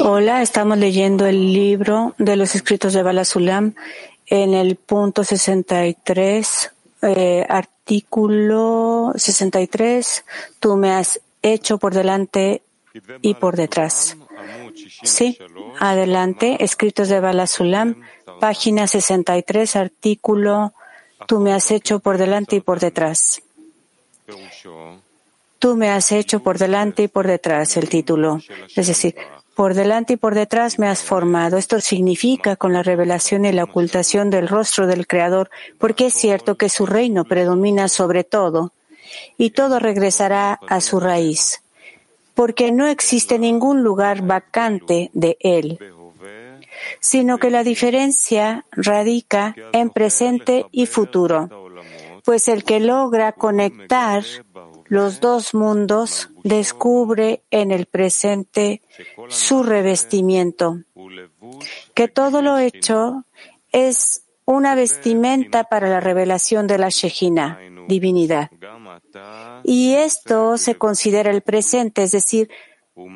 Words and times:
Hola, 0.00 0.42
estamos 0.42 0.78
leyendo 0.78 1.26
el 1.26 1.52
libro 1.52 2.14
de 2.18 2.36
los 2.36 2.54
escritos 2.54 2.92
de 2.94 3.02
Balasulam 3.02 3.74
en 4.26 4.54
el 4.54 4.76
punto 4.76 5.22
63, 5.22 6.72
eh, 7.02 7.46
artículo 7.48 9.12
63. 9.16 10.24
Tú 10.60 10.76
me 10.76 10.92
has 10.92 11.20
hecho 11.42 11.78
por 11.78 11.94
delante 11.94 12.62
y 13.22 13.34
por 13.34 13.56
detrás. 13.56 14.16
Sí, 15.02 15.38
adelante, 15.78 16.64
escritos 16.64 17.08
de 17.08 17.20
Balasulam, 17.20 18.02
página 18.40 18.86
63, 18.86 19.76
artículo 19.76 20.72
Tú 21.26 21.40
me 21.40 21.52
has 21.52 21.70
hecho 21.70 21.98
por 21.98 22.16
delante 22.16 22.56
y 22.56 22.60
por 22.60 22.80
detrás. 22.80 23.42
Tú 25.58 25.76
me 25.76 25.90
has 25.90 26.12
hecho 26.12 26.40
por 26.40 26.58
delante 26.58 27.04
y 27.04 27.08
por 27.08 27.26
detrás, 27.26 27.76
el 27.76 27.88
título. 27.88 28.40
Es 28.76 28.86
decir, 28.86 29.16
por 29.58 29.74
delante 29.74 30.12
y 30.12 30.16
por 30.16 30.36
detrás 30.36 30.78
me 30.78 30.86
has 30.86 31.02
formado. 31.02 31.56
Esto 31.56 31.80
significa 31.80 32.54
con 32.54 32.72
la 32.72 32.84
revelación 32.84 33.44
y 33.44 33.50
la 33.50 33.64
ocultación 33.64 34.30
del 34.30 34.46
rostro 34.46 34.86
del 34.86 35.08
Creador, 35.08 35.50
porque 35.78 36.06
es 36.06 36.14
cierto 36.14 36.56
que 36.56 36.68
su 36.68 36.86
reino 36.86 37.24
predomina 37.24 37.88
sobre 37.88 38.22
todo 38.22 38.72
y 39.36 39.50
todo 39.50 39.80
regresará 39.80 40.60
a 40.68 40.80
su 40.80 41.00
raíz, 41.00 41.60
porque 42.34 42.70
no 42.70 42.86
existe 42.86 43.36
ningún 43.38 43.82
lugar 43.82 44.22
vacante 44.22 45.10
de 45.12 45.36
él, 45.40 45.80
sino 47.00 47.38
que 47.38 47.50
la 47.50 47.64
diferencia 47.64 48.64
radica 48.70 49.56
en 49.72 49.90
presente 49.90 50.66
y 50.70 50.86
futuro, 50.86 51.48
pues 52.24 52.46
el 52.46 52.62
que 52.62 52.78
logra 52.78 53.32
conectar 53.32 54.22
los 54.88 55.20
dos 55.20 55.54
mundos, 55.54 56.30
descubre 56.44 57.42
en 57.50 57.70
el 57.70 57.86
presente 57.86 58.82
su 59.28 59.62
revestimiento, 59.62 60.78
que 61.94 62.08
todo 62.08 62.42
lo 62.42 62.58
hecho 62.58 63.24
es 63.72 64.24
una 64.44 64.74
vestimenta 64.74 65.64
para 65.64 65.88
la 65.88 66.00
revelación 66.00 66.66
de 66.66 66.78
la 66.78 66.88
Shejina, 66.88 67.58
divinidad. 67.86 68.50
Y 69.62 69.94
esto 69.94 70.56
se 70.56 70.76
considera 70.76 71.30
el 71.30 71.42
presente, 71.42 72.02
es 72.02 72.12
decir, 72.12 72.48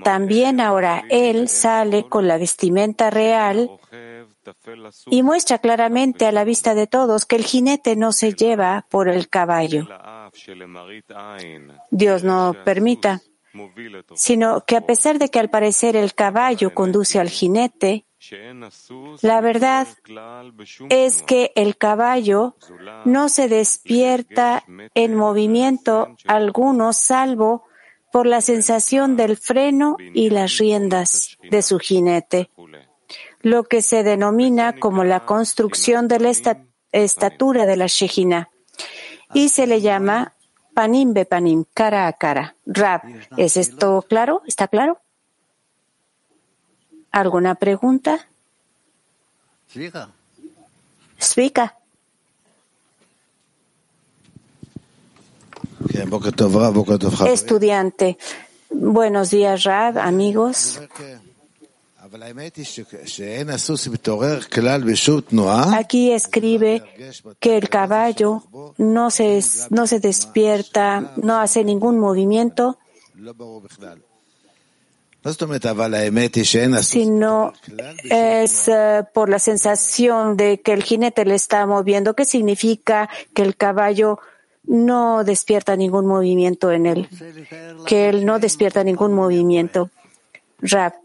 también 0.05 0.61
ahora 0.61 1.05
él 1.11 1.49
sale 1.49 2.09
con 2.09 2.29
la 2.29 2.39
vestimenta 2.39 3.11
real 3.11 3.71
y 5.07 5.23
muestra 5.23 5.59
claramente 5.59 6.27
a 6.27 6.33
la 6.33 6.45
vista 6.45 6.75
de 6.75 6.87
todos 6.87 7.27
que 7.27 7.37
el 7.37 7.45
jinete 7.45 7.97
no 7.97 8.13
se 8.13 8.35
lleva 8.35 8.87
por 8.91 9.09
el 9.09 9.29
caballo. 9.29 9.87
Dios 11.91 12.25
no 12.25 12.55
permita, 12.65 13.21
sino 14.15 14.65
que 14.65 14.77
a 14.77 14.87
pesar 14.87 15.19
de 15.19 15.29
que 15.29 15.39
al 15.39 15.51
parecer 15.51 15.97
el 15.97 16.15
caballo 16.15 16.75
conduce 16.75 17.19
al 17.19 17.29
jinete, 17.29 18.07
la 19.21 19.41
verdad 19.41 19.89
es 20.89 21.23
que 21.23 21.53
el 21.57 21.77
caballo 21.77 22.57
no 23.05 23.29
se 23.29 23.49
despierta 23.49 24.65
en 24.95 25.15
movimiento 25.17 26.15
alguno 26.27 26.93
salvo 26.93 27.65
por 28.13 28.27
la 28.27 28.41
sensación 28.41 29.17
del 29.17 29.37
freno 29.37 29.97
y 29.99 30.31
las 30.31 30.59
riendas 30.59 31.37
de 31.51 31.63
su 31.63 31.79
jinete 31.79 32.51
lo 33.43 33.65
que 33.65 33.83
se 33.83 34.03
denomina 34.03 34.79
como 34.79 35.05
la 35.05 35.25
construcción 35.27 36.09
de 36.09 36.21
la 36.21 36.33
estatura 36.93 37.67
de 37.67 37.77
la 37.77 37.87
Shejina 37.87 38.51
y 39.35 39.49
se 39.49 39.67
le 39.67 39.81
llama 39.81 40.35
panim 40.75 41.13
be 41.13 41.25
panim, 41.25 41.65
cara 41.75 42.07
a 42.07 42.13
cara. 42.13 42.57
Rab, 42.67 43.03
¿es 43.37 43.57
esto 43.57 44.05
claro? 44.09 44.43
¿Está 44.47 44.69
claro? 44.69 45.01
¿Alguna 47.11 47.55
pregunta? 47.57 48.29
Explica. 51.17 51.77
Estudiante. 57.29 58.19
Buenos 58.71 59.31
días, 59.31 59.65
Rab, 59.65 59.99
amigos. 59.99 60.81
Aquí 65.75 66.13
escribe 66.13 66.83
que 67.41 67.57
el 67.57 67.69
caballo 67.69 68.43
no 68.77 69.11
se, 69.11 69.41
no 69.71 69.87
se 69.87 69.99
despierta, 69.99 71.15
no 71.17 71.41
hace 71.41 71.65
ningún 71.65 71.99
movimiento, 71.99 72.79
sino 76.83 77.53
es 78.11 78.69
eh, 78.69 79.05
por 79.15 79.29
la 79.29 79.39
sensación 79.39 80.37
de 80.37 80.61
que 80.61 80.73
el 80.73 80.83
jinete 80.83 81.25
le 81.25 81.37
está 81.37 81.65
moviendo. 81.67 82.15
¿Qué 82.15 82.25
significa 82.25 83.09
que 83.33 83.43
el 83.43 83.57
caballo 83.57 84.19
no 84.65 85.23
despierta 85.23 85.77
ningún 85.77 86.07
movimiento 86.07 86.73
en 86.73 86.87
él? 86.87 87.09
Que 87.87 88.09
él 88.09 88.27
no 88.27 88.41
despierta 88.41 88.83
ningún 88.83 89.15
movimiento. 89.15 89.91
Rap. 90.61 91.02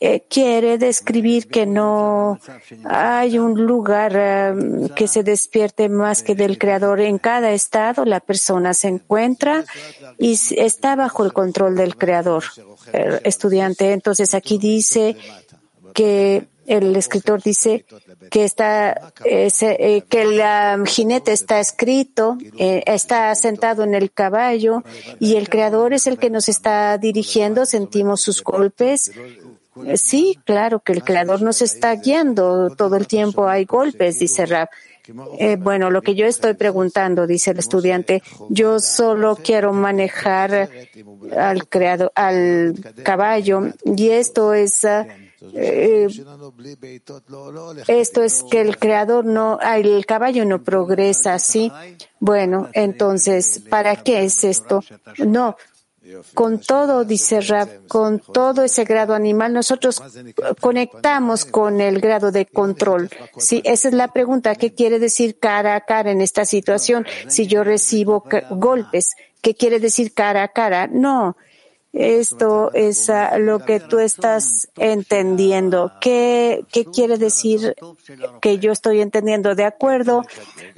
Eh, 0.00 0.24
quiere 0.28 0.78
describir 0.78 1.48
que 1.48 1.66
no 1.66 2.38
hay 2.84 3.38
un 3.38 3.64
lugar 3.64 4.12
eh, 4.14 4.54
que 4.94 5.08
se 5.08 5.22
despierte 5.22 5.88
más 5.88 6.22
que 6.22 6.34
del 6.34 6.58
Creador. 6.58 7.00
En 7.00 7.18
cada 7.18 7.52
estado 7.52 8.04
la 8.04 8.20
persona 8.20 8.74
se 8.74 8.88
encuentra 8.88 9.64
y 10.18 10.38
está 10.56 10.96
bajo 10.96 11.24
el 11.24 11.32
control 11.32 11.76
del 11.76 11.96
Creador. 11.96 12.44
Eh, 12.92 13.20
estudiante, 13.24 13.92
entonces 13.92 14.34
aquí 14.34 14.58
dice 14.58 15.16
que 15.92 16.48
el 16.66 16.96
escritor 16.96 17.42
dice 17.42 17.84
que 18.30 18.44
está 18.44 19.12
que 19.22 20.22
el 20.22 20.86
jinete 20.86 21.32
está 21.32 21.60
escrito, 21.60 22.38
está 22.56 23.34
sentado 23.34 23.82
en 23.84 23.94
el 23.94 24.10
caballo 24.10 24.82
y 25.20 25.36
el 25.36 25.50
creador 25.50 25.92
es 25.92 26.06
el 26.06 26.16
que 26.16 26.30
nos 26.30 26.48
está 26.48 26.96
dirigiendo, 26.96 27.66
sentimos 27.66 28.22
sus 28.22 28.42
golpes 28.42 29.12
Sí, 29.96 30.38
claro 30.44 30.80
que 30.80 30.92
el 30.92 31.02
Creador 31.02 31.42
nos 31.42 31.62
está 31.62 31.94
guiando. 31.96 32.70
Todo 32.76 32.96
el 32.96 33.06
tiempo 33.06 33.48
hay 33.48 33.64
golpes, 33.64 34.18
dice 34.18 34.46
Rab. 34.46 34.68
Eh, 35.38 35.56
bueno, 35.56 35.90
lo 35.90 36.00
que 36.00 36.14
yo 36.14 36.26
estoy 36.26 36.54
preguntando, 36.54 37.26
dice 37.26 37.50
el 37.50 37.58
estudiante, 37.58 38.22
yo 38.48 38.80
solo 38.80 39.36
quiero 39.36 39.72
manejar 39.74 40.70
al 41.36 41.68
creado, 41.68 42.10
al 42.14 42.74
caballo 43.02 43.64
y 43.84 44.08
esto 44.08 44.54
es 44.54 44.86
eh, 45.52 46.08
esto 47.86 48.22
es 48.22 48.44
que 48.50 48.60
el 48.60 48.78
creador 48.78 49.24
no, 49.26 49.58
el 49.60 50.06
caballo 50.06 50.44
no 50.44 50.62
progresa 50.62 51.34
así. 51.34 51.70
Bueno, 52.18 52.68
entonces, 52.72 53.62
¿para 53.68 53.96
qué 53.96 54.24
es 54.24 54.44
esto? 54.44 54.82
No, 55.18 55.56
con 56.34 56.60
todo, 56.60 57.04
dice 57.04 57.40
Rab, 57.40 57.86
con 57.88 58.20
todo 58.20 58.62
ese 58.62 58.84
grado 58.84 59.14
animal, 59.14 59.52
nosotros 59.52 60.02
conectamos 60.60 61.44
con 61.44 61.80
el 61.80 62.00
grado 62.00 62.30
de 62.30 62.46
control. 62.46 63.10
Sí, 63.38 63.62
esa 63.64 63.88
es 63.88 63.94
la 63.94 64.08
pregunta. 64.08 64.54
¿Qué 64.54 64.74
quiere 64.74 64.98
decir 64.98 65.38
cara 65.38 65.76
a 65.76 65.80
cara 65.82 66.10
en 66.10 66.20
esta 66.20 66.44
situación? 66.44 67.06
Si 67.28 67.46
yo 67.46 67.64
recibo 67.64 68.24
golpes, 68.50 69.10
¿qué 69.40 69.54
quiere 69.54 69.80
decir 69.80 70.12
cara 70.12 70.42
a 70.42 70.48
cara? 70.48 70.86
No. 70.86 71.36
Esto 71.94 72.72
es 72.74 73.08
ah, 73.08 73.38
lo 73.38 73.60
que 73.60 73.78
tú 73.78 74.00
estás 74.00 74.68
entendiendo. 74.76 75.92
¿Qué, 76.00 76.64
¿Qué 76.72 76.84
quiere 76.86 77.18
decir 77.18 77.76
que 78.40 78.58
yo 78.58 78.72
estoy 78.72 79.00
entendiendo? 79.00 79.54
¿De 79.54 79.64
acuerdo 79.64 80.24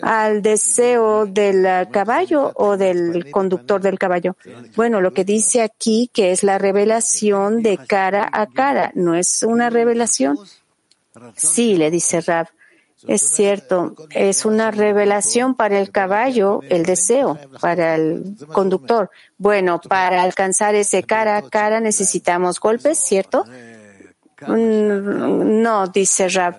al 0.02 0.42
deseo 0.42 1.24
del 1.24 1.88
caballo 1.90 2.52
o 2.54 2.76
del 2.76 3.30
conductor 3.30 3.80
del 3.80 3.98
caballo? 3.98 4.36
Bueno, 4.76 5.00
lo 5.00 5.14
que 5.14 5.24
dice 5.24 5.62
aquí 5.62 6.10
que 6.12 6.32
es 6.32 6.42
la 6.42 6.58
revelación 6.58 7.62
de 7.62 7.78
cara 7.78 8.28
a 8.30 8.46
cara, 8.46 8.92
¿no 8.94 9.14
es 9.14 9.42
una 9.42 9.70
revelación? 9.70 10.38
Sí, 11.34 11.76
le 11.76 11.90
dice 11.90 12.20
Rab. 12.20 12.48
Es 13.06 13.22
cierto, 13.22 13.94
es 14.10 14.44
una 14.46 14.70
revelación 14.70 15.54
para 15.54 15.78
el 15.78 15.90
caballo, 15.90 16.60
el 16.68 16.84
deseo, 16.84 17.38
para 17.60 17.94
el 17.94 18.36
conductor. 18.52 19.10
Bueno, 19.36 19.80
para 19.80 20.22
alcanzar 20.22 20.74
ese 20.74 21.02
cara 21.02 21.36
a 21.36 21.48
cara 21.48 21.80
necesitamos 21.80 22.58
golpes, 22.58 22.98
¿cierto? 22.98 23.44
Mm, 24.46 25.62
no, 25.62 25.86
dice 25.88 26.28
Rab. 26.28 26.56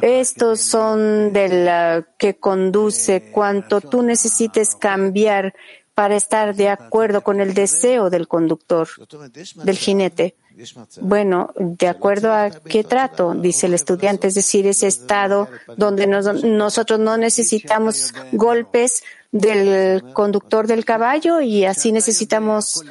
Estos 0.00 0.60
son 0.60 1.32
del 1.32 2.04
que 2.18 2.36
conduce 2.36 3.30
cuanto 3.30 3.80
tú 3.80 4.02
necesites 4.02 4.74
cambiar 4.74 5.54
para 5.94 6.16
estar 6.16 6.54
de 6.54 6.68
acuerdo 6.68 7.22
con 7.22 7.40
el 7.40 7.54
deseo 7.54 8.10
del 8.10 8.26
conductor, 8.26 8.88
del 9.62 9.76
jinete. 9.76 10.36
Bueno, 11.00 11.52
de 11.56 11.88
acuerdo 11.88 12.32
a 12.32 12.50
qué 12.50 12.84
trato, 12.84 13.34
dice 13.34 13.66
el 13.66 13.74
estudiante, 13.74 14.28
es 14.28 14.34
decir, 14.34 14.66
ese 14.66 14.86
estado 14.86 15.48
donde 15.76 16.06
nosotros 16.06 17.00
no 17.00 17.16
necesitamos 17.16 18.12
golpes 18.32 19.02
del 19.34 20.12
conductor 20.12 20.68
del 20.68 20.84
caballo 20.84 21.40
y 21.40 21.64
así 21.64 21.90
necesitamos. 21.90 22.84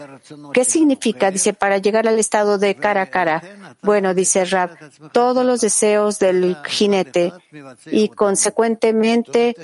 ¿Qué 0.52 0.66
significa? 0.66 1.32
Dice, 1.32 1.54
para 1.54 1.78
llegar 1.78 2.06
al 2.06 2.20
estado 2.20 2.58
de 2.58 2.76
cara 2.76 3.04
a 3.04 3.06
cara. 3.06 3.42
Bueno, 3.82 4.14
dice 4.14 4.44
Rab, 4.44 4.72
todos 5.14 5.46
los 5.46 5.62
deseos 5.62 6.20
del 6.20 6.58
jinete 6.66 7.32
y 7.86 8.10
consecuentemente 8.10 9.56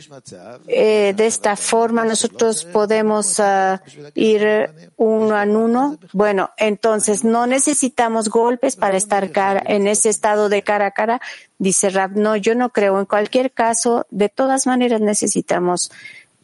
eh, 0.67 1.13
de 1.17 1.27
esta 1.27 1.57
forma 1.57 2.05
nosotros 2.05 2.63
podemos 2.63 3.41
ah, 3.41 3.81
ir 4.15 4.91
uno 4.95 5.35
a 5.35 5.43
uno. 5.43 5.97
Bueno, 6.13 6.51
entonces 6.55 7.25
no 7.25 7.45
necesitamos 7.45 8.29
golpes 8.29 8.77
para 8.77 8.95
estar 8.95 9.29
en 9.65 9.85
ese 9.85 10.07
estado 10.07 10.47
de 10.47 10.61
cara 10.61 10.85
a 10.85 10.91
cara. 10.91 11.19
Dice 11.57 11.89
Rab, 11.89 12.11
no, 12.15 12.37
yo 12.37 12.55
no 12.55 12.69
creo. 12.69 12.97
En 12.99 13.05
cualquier 13.05 13.51
caso, 13.51 14.07
de 14.11 14.29
todas 14.29 14.65
maneras 14.65 15.01
necesitamos 15.01 15.91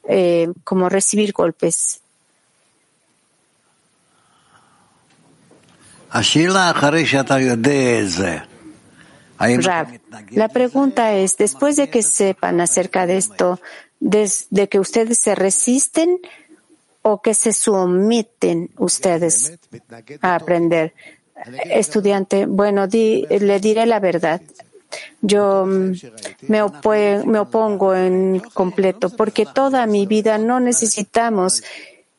eh, 0.08 0.52
como 0.64 0.90
recibir 0.90 1.34
golpes. 1.34 2.02
la 10.32 10.48
pregunta 10.50 11.14
es, 11.14 11.38
después 11.38 11.76
de 11.76 11.90
que 11.90 12.04
sepan 12.04 12.62
acerca 12.62 13.06
de 13.06 13.18
esto, 13.18 13.60
de 14.00 14.70
que 14.70 14.80
ustedes 14.80 15.20
se 15.20 15.36
resisten 15.36 16.20
o 17.02 17.22
que 17.22 17.34
se 17.34 17.54
someten 17.54 18.72
ustedes 18.78 19.60
a 20.22 20.36
aprender. 20.36 20.94
Estudiante, 21.66 22.46
bueno, 22.46 22.88
le 22.88 23.60
diré 23.60 23.86
la 23.86 24.00
verdad. 24.00 24.42
Yo 25.22 25.66
mm, 25.66 25.94
me, 26.48 26.62
me 27.26 27.40
opongo 27.40 27.96
en 27.96 28.40
completo 28.54 29.10
porque 29.10 29.46
toda 29.46 29.86
mi 29.88 30.06
vida 30.06 30.38
no 30.38 30.60
necesitamos 30.60 31.64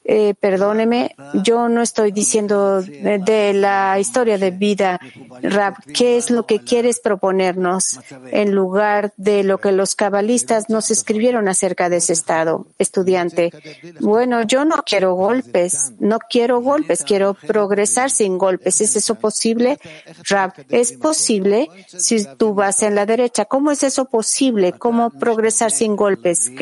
eh, 0.08 0.35
perdóneme, 0.38 1.17
yo 1.43 1.69
no 1.69 1.82
estoy 1.82 2.12
diciendo 2.12 2.81
de, 2.81 3.53
la 3.53 3.99
historia 3.99 4.38
de 4.38 4.53
vida, 4.53 5.00
Rab, 5.43 5.75
¿qué 5.93 6.17
es 6.17 6.31
lo 6.31 6.47
que 6.47 6.61
quieres 6.61 7.00
proponernos 7.00 7.99
en 8.31 8.55
lugar 8.55 9.12
de 9.17 9.43
lo 9.43 9.58
que 9.58 9.73
los 9.73 9.97
cabalistas 9.97 10.70
nos 10.70 10.93
escribieron 10.93 11.49
acerca 11.49 11.88
de 11.88 11.97
ese 11.97 12.12
estado? 12.12 12.69
Estudiante, 12.79 13.50
bueno, 13.99 14.43
yo 14.43 14.64
no 14.64 14.85
quiero 14.87 15.14
golpes, 15.14 15.93
no 15.99 16.20
quiero 16.20 16.61
golpes, 16.61 17.03
quiero 17.03 17.35
progresar 17.35 18.08
sin 18.08 18.38
golpes. 18.38 18.81
¿Es 18.81 18.94
eso 18.94 19.17
posible? 19.17 19.81
Rab, 20.29 20.53
es 20.69 20.93
posible 20.93 21.69
si 21.88 22.25
tú 22.37 22.55
vas 22.55 22.85
en 22.85 22.94
la 22.94 23.06
derecha. 23.06 23.47
¿Cómo 23.47 23.73
es 23.73 23.82
eso 23.82 24.05
posible? 24.05 24.73
¿Cómo 24.73 25.11
progresar 25.11 25.73
sin 25.73 25.97
golpes? 25.97 26.53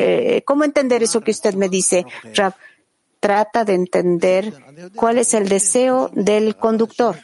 ¿Cómo 0.45 0.63
entender 0.63 1.03
eso 1.03 1.21
que 1.21 1.29
usted 1.29 1.53
me 1.53 1.69
dice, 1.69 2.07
Rab? 2.33 2.55
Trata 3.25 3.65
de 3.65 3.73
entender 3.73 4.53
cuál 4.95 5.17
es 5.17 5.33
el 5.33 5.49
deseo 5.49 6.11
del 6.13 6.55
conductor. 6.57 7.17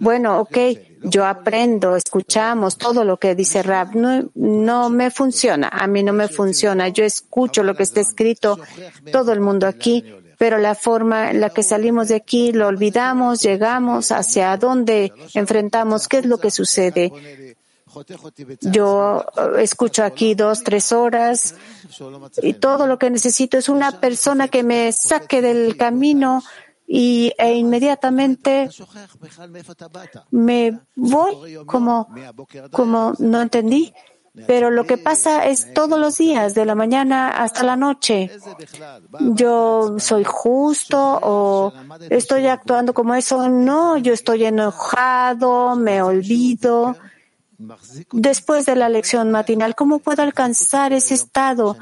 Bueno, 0.00 0.40
ok, 0.40 0.58
yo 1.04 1.24
aprendo, 1.26 1.94
escuchamos 1.94 2.76
todo 2.76 3.04
lo 3.04 3.16
que 3.16 3.36
dice 3.36 3.62
Rab. 3.62 3.94
No, 3.94 4.28
no 4.34 4.90
me 4.90 5.12
funciona, 5.12 5.68
a 5.68 5.86
mí 5.86 6.02
no 6.02 6.12
me 6.12 6.26
funciona. 6.26 6.88
Yo 6.88 7.04
escucho 7.04 7.62
lo 7.62 7.76
que 7.76 7.84
está 7.84 8.00
escrito, 8.00 8.58
todo 9.12 9.32
el 9.32 9.38
mundo 9.38 9.68
aquí, 9.68 10.04
pero 10.38 10.58
la 10.58 10.74
forma 10.74 11.30
en 11.30 11.40
la 11.40 11.50
que 11.50 11.62
salimos 11.62 12.08
de 12.08 12.16
aquí 12.16 12.50
lo 12.50 12.66
olvidamos, 12.66 13.42
llegamos 13.42 14.10
hacia 14.10 14.56
dónde 14.56 15.12
enfrentamos, 15.34 16.08
qué 16.08 16.18
es 16.18 16.26
lo 16.26 16.38
que 16.38 16.50
sucede. 16.50 17.12
Yo 18.60 19.24
eh, 19.36 19.62
escucho 19.62 20.04
aquí 20.04 20.34
dos, 20.34 20.62
tres 20.62 20.92
horas 20.92 21.54
y 22.42 22.54
todo 22.54 22.86
lo 22.86 22.98
que 22.98 23.10
necesito 23.10 23.58
es 23.58 23.68
una 23.68 24.00
persona 24.00 24.48
que 24.48 24.62
me 24.62 24.92
saque 24.92 25.42
del 25.42 25.76
camino 25.76 26.42
y, 26.86 27.32
e 27.38 27.54
inmediatamente 27.54 28.68
me 30.30 30.80
voy 30.96 31.64
como, 31.66 32.08
como 32.72 33.14
no 33.18 33.40
entendí. 33.40 33.92
Pero 34.46 34.70
lo 34.70 34.84
que 34.84 34.96
pasa 34.96 35.46
es 35.46 35.74
todos 35.74 35.98
los 35.98 36.16
días, 36.18 36.54
de 36.54 36.64
la 36.64 36.74
mañana 36.74 37.28
hasta 37.28 37.64
la 37.64 37.76
noche. 37.76 38.30
Yo 39.34 39.98
soy 39.98 40.24
justo 40.24 41.18
o 41.22 41.72
estoy 42.08 42.46
actuando 42.46 42.94
como 42.94 43.14
eso. 43.14 43.48
No, 43.48 43.98
yo 43.98 44.12
estoy 44.12 44.44
enojado, 44.44 45.74
me 45.76 46.00
olvido 46.00 46.96
después 48.12 48.66
de 48.66 48.76
la 48.76 48.88
lección 48.88 49.30
matinal? 49.30 49.74
¿Cómo 49.74 49.98
puedo 49.98 50.22
alcanzar 50.22 50.92
ese 50.92 51.14
estado 51.14 51.76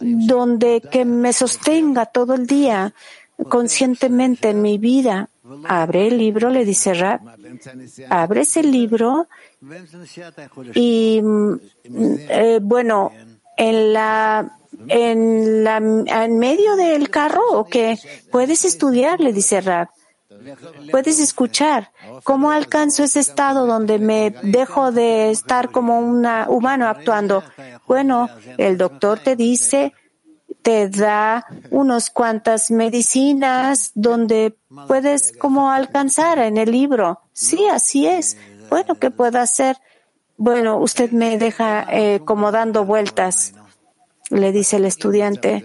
donde 0.00 0.80
que 0.80 1.04
me 1.04 1.32
sostenga 1.32 2.06
todo 2.06 2.34
el 2.34 2.46
día 2.46 2.94
conscientemente 3.48 4.50
en 4.50 4.62
mi 4.62 4.78
vida? 4.78 5.28
Abre 5.64 6.08
el 6.08 6.18
libro, 6.18 6.50
le 6.50 6.64
dice 6.64 6.94
Rab. 6.94 7.20
Abre 8.08 8.42
ese 8.42 8.62
libro 8.62 9.28
y, 10.74 11.20
eh, 11.84 12.60
bueno, 12.62 13.12
en 13.56 13.92
la 13.92 14.56
en 14.88 15.64
la 15.64 15.76
en 15.76 16.38
medio 16.38 16.76
del 16.76 17.10
carro 17.10 17.42
o 17.50 17.64
que 17.64 17.98
puedes 18.30 18.64
estudiar, 18.64 19.20
le 19.20 19.32
dice 19.32 19.60
Rab. 19.60 19.88
Puedes 20.90 21.18
escuchar 21.20 21.92
cómo 22.24 22.50
alcanzo 22.50 23.04
ese 23.04 23.20
estado 23.20 23.66
donde 23.66 23.98
me 23.98 24.34
dejo 24.42 24.92
de 24.92 25.30
estar 25.30 25.70
como 25.70 25.98
un 25.98 26.26
humano 26.48 26.88
actuando. 26.88 27.42
Bueno, 27.86 28.28
el 28.58 28.78
doctor 28.78 29.18
te 29.20 29.36
dice, 29.36 29.92
te 30.62 30.88
da 30.88 31.46
unos 31.70 32.10
cuantas 32.10 32.70
medicinas 32.70 33.92
donde 33.94 34.56
puedes 34.86 35.36
como 35.36 35.70
alcanzar 35.70 36.38
en 36.38 36.56
el 36.56 36.70
libro. 36.70 37.20
Sí, 37.32 37.66
así 37.68 38.06
es. 38.06 38.36
Bueno, 38.68 38.94
¿qué 38.96 39.10
puedo 39.10 39.38
hacer? 39.38 39.76
Bueno, 40.36 40.78
usted 40.78 41.10
me 41.10 41.38
deja 41.38 41.86
eh, 41.90 42.20
como 42.24 42.50
dando 42.52 42.84
vueltas 42.84 43.54
le 44.30 44.52
dice 44.52 44.76
el 44.76 44.84
estudiante. 44.84 45.64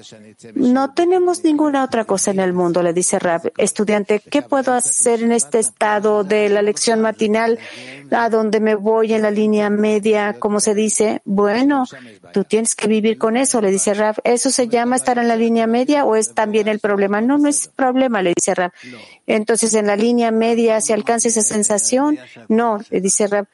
No 0.56 0.94
tenemos 0.94 1.44
ninguna 1.44 1.84
otra 1.84 2.06
cosa 2.06 2.32
en 2.32 2.40
el 2.40 2.54
mundo, 2.54 2.82
le 2.82 2.94
dice 2.94 3.20
Rab. 3.20 3.52
Estudiante, 3.58 4.20
¿qué 4.20 4.42
puedo 4.42 4.74
hacer 4.74 5.22
en 5.22 5.32
este 5.32 5.60
estado 5.60 6.24
de 6.24 6.50
la 6.50 6.62
lección 6.62 7.02
matinal 7.02 7.60
a 8.12 8.30
donde 8.30 8.60
me 8.60 8.76
voy 8.76 9.14
en 9.14 9.22
la 9.22 9.32
línea 9.32 9.70
media, 9.70 10.36
como 10.40 10.60
se 10.60 10.74
dice? 10.74 11.22
Bueno, 11.26 11.86
tú 12.34 12.44
tienes 12.44 12.76
que 12.76 12.88
vivir 12.88 13.18
con 13.18 13.38
eso, 13.38 13.62
le 13.62 13.72
dice 13.72 13.94
Rab. 13.94 14.16
¿Eso 14.24 14.50
se 14.50 14.68
llama 14.68 14.96
estar 14.96 15.18
en 15.20 15.28
la 15.28 15.36
línea 15.36 15.68
media 15.68 16.06
o 16.06 16.16
es 16.16 16.34
también 16.34 16.68
el 16.68 16.80
problema? 16.80 17.22
No, 17.22 17.38
no 17.38 17.48
es 17.48 17.68
problema, 17.68 18.22
le 18.22 18.34
dice 18.36 18.56
Rab. 18.56 18.72
Entonces, 19.28 19.74
en 19.76 19.88
la 19.88 19.96
línea 19.96 20.32
media 20.32 20.82
se 20.82 20.94
alcanza 20.94 21.28
esa 21.28 21.42
sensación. 21.42 22.18
No, 22.50 22.80
le 22.90 23.02
dice 23.02 23.28
Rab 23.28 23.48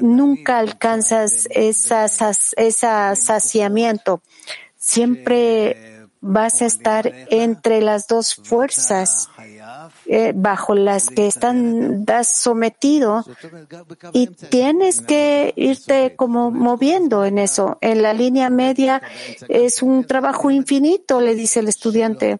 nunca 0.00 0.58
alcanzas 0.58 1.48
esa, 1.50 2.06
ese 2.06 3.16
saciamiento. 3.16 4.22
Siempre 4.76 5.91
vas 6.22 6.62
a 6.62 6.66
estar 6.66 7.12
entre 7.28 7.82
las 7.82 8.06
dos 8.06 8.36
fuerzas 8.36 9.28
eh, 10.06 10.32
bajo 10.34 10.74
las 10.74 11.08
que 11.08 11.26
están 11.26 12.04
sometido 12.24 13.24
y 14.12 14.28
tienes 14.28 15.00
que 15.00 15.52
irte 15.56 16.14
como 16.16 16.50
moviendo 16.50 17.24
en 17.24 17.38
eso. 17.38 17.78
En 17.80 18.02
la 18.02 18.12
línea 18.12 18.50
media 18.50 19.02
es 19.48 19.82
un 19.82 20.04
trabajo 20.04 20.50
infinito, 20.50 21.20
le 21.20 21.34
dice 21.34 21.60
el 21.60 21.68
estudiante. 21.68 22.38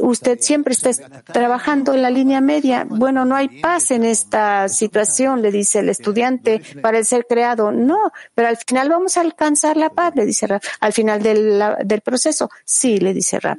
Usted 0.00 0.38
siempre 0.40 0.72
está 0.72 0.90
trabajando 1.24 1.94
en 1.94 2.02
la 2.02 2.10
línea 2.10 2.40
media. 2.40 2.86
Bueno, 2.88 3.24
no 3.24 3.36
hay 3.36 3.60
paz 3.60 3.90
en 3.90 4.04
esta 4.04 4.68
situación, 4.68 5.42
le 5.42 5.52
dice 5.52 5.80
el 5.80 5.90
estudiante, 5.90 6.62
para 6.80 6.98
el 6.98 7.04
ser 7.04 7.26
creado. 7.26 7.72
No, 7.72 8.12
pero 8.34 8.48
al 8.48 8.56
final 8.56 8.88
vamos 8.88 9.16
a 9.16 9.20
alcanzar 9.20 9.76
la 9.76 9.90
paz, 9.90 10.14
le 10.16 10.24
dice. 10.24 10.48
Al 10.80 10.92
final 10.92 11.22
del, 11.22 11.62
del 11.84 12.00
proceso, 12.00 12.50
sí, 12.64 12.98
le 12.98 13.12
dice 13.18 13.40
Rab. 13.40 13.58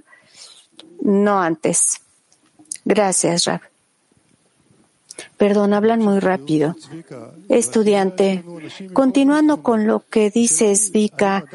No 1.01 1.42
antes. 1.42 2.01
Gracias, 2.86 3.46
Rab. 3.46 3.62
Perdón, 5.38 5.74
hablan 5.74 6.01
muy 6.01 6.20
rápido. 6.20 6.75
Estudiante, 7.48 8.44
continuando 8.94 9.63
con 9.63 9.88
lo 9.88 10.01
que 10.10 10.30
dices, 10.30 10.92
Vika, 10.92 11.46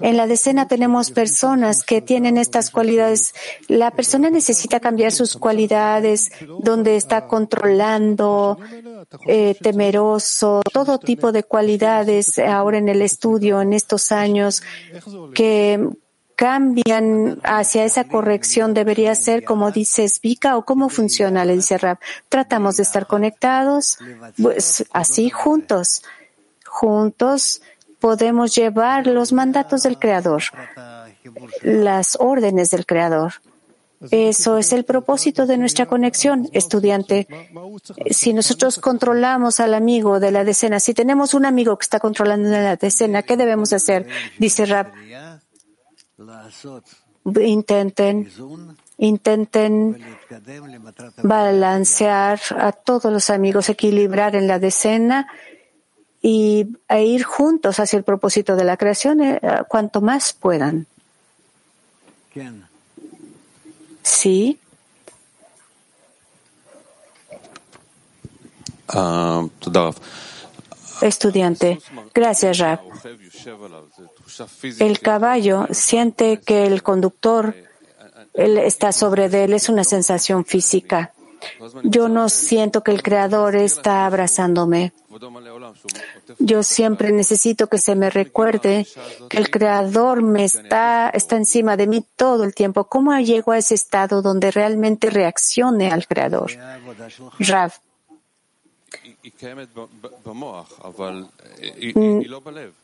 en 0.00 0.16
la 0.16 0.26
decena 0.26 0.68
tenemos 0.68 1.10
personas 1.10 1.82
que 1.82 2.00
tienen 2.00 2.38
estas 2.38 2.70
cualidades. 2.70 3.34
La 3.68 3.90
persona 3.90 4.30
necesita 4.30 4.80
cambiar 4.80 5.12
sus 5.12 5.36
cualidades, 5.36 6.30
donde 6.60 6.96
está 6.96 7.26
controlando, 7.26 8.58
eh, 9.26 9.54
temeroso, 9.60 10.62
todo 10.72 10.98
tipo 10.98 11.32
de 11.32 11.42
cualidades 11.42 12.38
ahora 12.38 12.78
en 12.78 12.88
el 12.88 13.02
estudio, 13.02 13.60
en 13.60 13.72
estos 13.72 14.12
años, 14.12 14.62
que 15.34 15.90
cambian 16.36 17.40
hacia 17.42 17.84
esa 17.84 18.04
corrección 18.04 18.74
debería 18.74 19.14
ser 19.14 19.42
como 19.42 19.70
dice 19.70 20.06
Vika 20.22 20.56
o 20.56 20.64
cómo 20.64 20.90
funciona, 20.90 21.44
le 21.44 21.54
dice 21.54 21.78
Rab. 21.78 21.98
Tratamos 22.28 22.76
de 22.76 22.82
estar 22.82 23.06
conectados, 23.06 23.98
pues 24.40 24.84
así 24.92 25.30
juntos, 25.30 26.02
juntos 26.64 27.62
podemos 27.98 28.54
llevar 28.54 29.06
los 29.06 29.32
mandatos 29.32 29.82
del 29.82 29.98
Creador, 29.98 30.42
las 31.62 32.16
órdenes 32.20 32.70
del 32.70 32.84
Creador. 32.84 33.32
Eso 34.10 34.58
es 34.58 34.72
el 34.72 34.84
propósito 34.84 35.46
de 35.46 35.56
nuestra 35.56 35.86
conexión, 35.86 36.50
estudiante. 36.52 37.26
Si 38.10 38.34
nosotros 38.34 38.78
controlamos 38.78 39.58
al 39.58 39.72
amigo 39.72 40.20
de 40.20 40.30
la 40.30 40.44
decena, 40.44 40.80
si 40.80 40.92
tenemos 40.92 41.32
un 41.32 41.46
amigo 41.46 41.78
que 41.78 41.84
está 41.84 41.98
controlando 41.98 42.50
la 42.50 42.76
decena, 42.76 43.22
¿qué 43.22 43.38
debemos 43.38 43.72
hacer? 43.72 44.06
Dice 44.38 44.66
Rab. 44.66 44.92
Intenten, 47.40 48.30
intenten 48.98 49.98
balancear 51.22 52.40
a 52.56 52.72
todos 52.72 53.12
los 53.12 53.30
amigos, 53.30 53.68
equilibrar 53.68 54.36
en 54.36 54.46
la 54.46 54.58
decena 54.58 55.26
y 56.22 56.66
e 56.88 57.04
ir 57.04 57.24
juntos 57.24 57.78
hacia 57.80 57.98
el 57.98 58.04
propósito 58.04 58.56
de 58.56 58.64
la 58.64 58.76
creación 58.76 59.20
eh, 59.20 59.40
cuanto 59.68 60.00
más 60.00 60.32
puedan. 60.32 60.86
Sí. 64.02 64.58
Ah, 68.88 69.46
Estudiante, 71.02 71.78
gracias, 72.14 72.58
Rab. 72.58 72.80
El 74.78 75.00
caballo 75.00 75.66
siente 75.70 76.40
que 76.40 76.66
el 76.66 76.82
conductor 76.82 77.54
está 78.34 78.92
sobre 78.92 79.26
él, 79.26 79.52
es 79.52 79.68
una 79.68 79.84
sensación 79.84 80.44
física. 80.44 81.12
Yo 81.84 82.08
no 82.08 82.28
siento 82.28 82.82
que 82.82 82.90
el 82.90 83.02
Creador 83.02 83.56
está 83.56 84.06
abrazándome. 84.06 84.92
Yo 86.38 86.62
siempre 86.62 87.12
necesito 87.12 87.68
que 87.68 87.78
se 87.78 87.94
me 87.94 88.10
recuerde 88.10 88.86
que 89.28 89.38
el 89.38 89.50
Creador 89.50 90.22
me 90.22 90.44
está, 90.44 91.08
está 91.10 91.36
encima 91.36 91.76
de 91.76 91.86
mí 91.86 92.04
todo 92.16 92.44
el 92.44 92.54
tiempo. 92.54 92.84
¿Cómo 92.84 93.16
llego 93.18 93.52
a 93.52 93.58
ese 93.58 93.74
estado 93.74 94.22
donde 94.22 94.50
realmente 94.50 95.08
reaccione 95.10 95.90
al 95.90 96.06
Creador? 96.06 96.52
Rav. 97.38 97.72
Mm, 101.94 102.20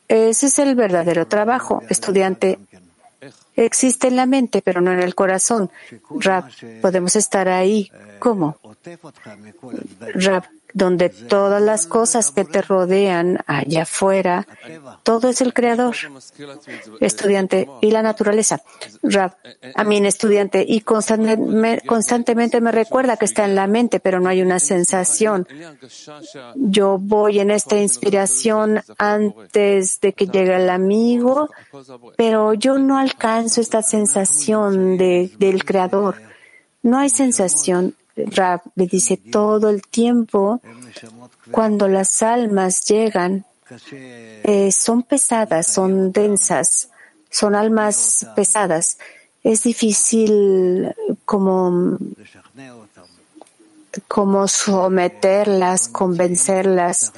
ese 0.07 0.45
es 0.47 0.59
el 0.59 0.75
verdadero 0.75 1.27
trabajo, 1.27 1.81
estudiante. 1.89 2.59
Existe 3.55 4.07
en 4.07 4.15
la 4.15 4.25
mente, 4.25 4.61
pero 4.61 4.81
no 4.81 4.91
en 4.91 4.99
el 4.99 5.15
corazón. 5.15 5.69
Rab, 6.19 6.45
podemos 6.81 7.15
estar 7.15 7.47
ahí. 7.47 7.89
¿Cómo? 8.19 8.57
Rab, 10.15 10.43
donde 10.73 11.09
todas 11.09 11.61
las 11.61 11.87
cosas 11.87 12.31
que 12.31 12.45
te 12.45 12.61
rodean 12.61 13.39
allá 13.47 13.83
afuera, 13.83 14.47
todo 15.03 15.29
es 15.29 15.41
el 15.41 15.53
creador. 15.53 15.95
Estudiante, 16.99 17.67
y 17.81 17.91
la 17.91 18.01
naturaleza. 18.01 18.61
A 19.75 19.83
mí 19.83 19.97
estudiante, 20.05 20.65
y 20.67 20.81
constantemente 20.81 22.61
me 22.61 22.71
recuerda 22.71 23.17
que 23.17 23.25
está 23.25 23.45
en 23.45 23.55
la 23.55 23.67
mente, 23.67 23.99
pero 23.99 24.19
no 24.19 24.29
hay 24.29 24.41
una 24.41 24.59
sensación. 24.59 25.47
Yo 26.55 26.97
voy 26.99 27.39
en 27.39 27.51
esta 27.51 27.77
inspiración 27.77 28.81
antes 28.97 30.01
de 30.01 30.13
que 30.13 30.27
llegue 30.27 30.55
el 30.55 30.69
amigo, 30.69 31.49
pero 32.17 32.53
yo 32.53 32.77
no 32.79 32.97
alcanzo 32.97 33.61
esta 33.61 33.81
sensación 33.81 34.97
de, 34.97 35.31
del 35.37 35.63
creador. 35.63 36.21
No 36.81 36.97
hay 36.97 37.09
sensación. 37.09 37.95
Rab 38.15 38.61
le 38.75 38.87
dice 38.87 39.17
todo 39.17 39.69
el 39.69 39.81
tiempo, 39.81 40.61
cuando 41.51 41.87
las 41.87 42.21
almas 42.21 42.83
llegan, 42.85 43.45
eh, 43.91 44.71
son 44.71 45.03
pesadas, 45.03 45.67
son 45.67 46.11
densas, 46.11 46.89
son 47.29 47.55
almas 47.55 48.27
pesadas. 48.35 48.97
Es 49.43 49.63
difícil 49.63 50.93
como, 51.25 51.97
como 54.07 54.47
someterlas, 54.47 55.87
convencerlas 55.87 57.13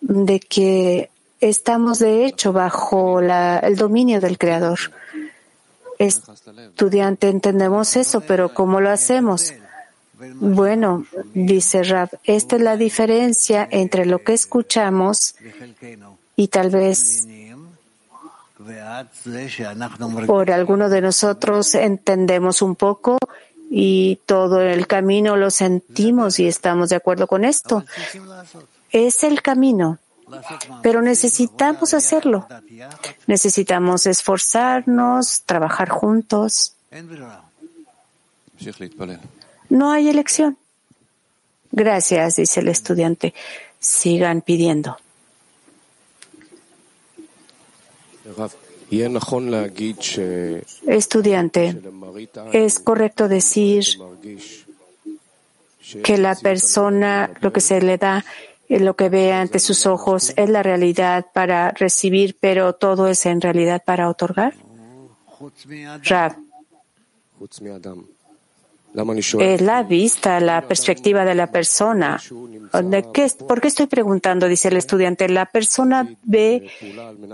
de 0.00 0.40
que 0.40 1.10
estamos 1.40 1.98
de 1.98 2.24
hecho 2.24 2.52
bajo 2.52 3.20
la, 3.20 3.58
el 3.58 3.76
dominio 3.76 4.20
del 4.20 4.38
Creador 4.38 4.78
estudiante, 5.98 7.28
entendemos 7.28 7.96
eso, 7.96 8.20
pero 8.20 8.52
¿cómo 8.52 8.80
lo 8.80 8.90
hacemos? 8.90 9.52
Bueno, 10.40 11.04
dice 11.34 11.82
Rab, 11.82 12.08
esta 12.24 12.56
es 12.56 12.62
la 12.62 12.76
diferencia 12.76 13.68
entre 13.70 14.06
lo 14.06 14.20
que 14.20 14.32
escuchamos 14.32 15.34
y 16.36 16.48
tal 16.48 16.70
vez 16.70 17.26
por 20.26 20.50
alguno 20.50 20.88
de 20.88 21.00
nosotros 21.02 21.74
entendemos 21.74 22.62
un 22.62 22.76
poco 22.76 23.18
y 23.70 24.20
todo 24.26 24.62
el 24.62 24.86
camino 24.86 25.36
lo 25.36 25.50
sentimos 25.50 26.38
y 26.38 26.46
estamos 26.46 26.88
de 26.88 26.96
acuerdo 26.96 27.26
con 27.26 27.44
esto. 27.44 27.84
Es 28.90 29.22
el 29.24 29.42
camino. 29.42 29.98
Pero 30.82 31.02
necesitamos 31.02 31.94
hacerlo. 31.94 32.46
Necesitamos 33.26 34.06
esforzarnos, 34.06 35.42
trabajar 35.42 35.88
juntos. 35.88 36.74
No 39.68 39.90
hay 39.90 40.08
elección. 40.08 40.56
Gracias, 41.70 42.36
dice 42.36 42.60
el 42.60 42.68
estudiante. 42.68 43.34
Sigan 43.78 44.40
pidiendo. 44.40 44.96
Estudiante, 50.86 51.82
es 52.52 52.78
correcto 52.78 53.28
decir 53.28 53.84
que 56.02 56.18
la 56.18 56.34
persona, 56.34 57.30
lo 57.40 57.52
que 57.52 57.60
se 57.60 57.80
le 57.80 57.98
da, 57.98 58.24
lo 58.68 58.96
que 58.96 59.08
ve 59.08 59.32
ante 59.32 59.58
sus 59.58 59.86
ojos 59.86 60.32
es 60.36 60.48
la 60.50 60.62
realidad 60.62 61.26
para 61.32 61.70
recibir, 61.70 62.36
pero 62.40 62.74
todo 62.74 63.08
es 63.08 63.26
en 63.26 63.40
realidad 63.40 63.82
para 63.84 64.08
otorgar? 64.08 64.54
Rab. 66.04 66.36
Es 69.40 69.60
la 69.60 69.82
vista, 69.82 70.40
la 70.40 70.66
perspectiva 70.66 71.24
de 71.26 71.34
la 71.34 71.50
persona. 71.50 72.18
qué, 73.12 73.30
¿Por 73.46 73.60
qué 73.60 73.68
estoy 73.68 73.86
preguntando? 73.86 74.48
Dice 74.48 74.68
el 74.68 74.78
estudiante. 74.78 75.28
La 75.28 75.44
persona 75.44 76.08
ve 76.22 76.70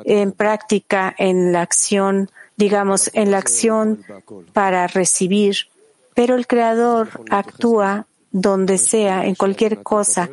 en 0.05 0.33
práctica, 0.33 1.15
en 1.17 1.53
la 1.53 1.63
acción, 1.63 2.31
digamos, 2.57 3.11
en 3.15 3.31
la 3.31 3.39
acción 3.39 4.05
para 4.53 4.89
recibir, 4.89 5.69
pero 6.15 6.35
el 6.35 6.49
Creador 6.49 7.09
actúa 7.31 8.07
donde 8.33 8.79
sea, 8.79 9.27
en 9.27 9.35
cualquier 9.35 9.83
cosa. 9.83 10.31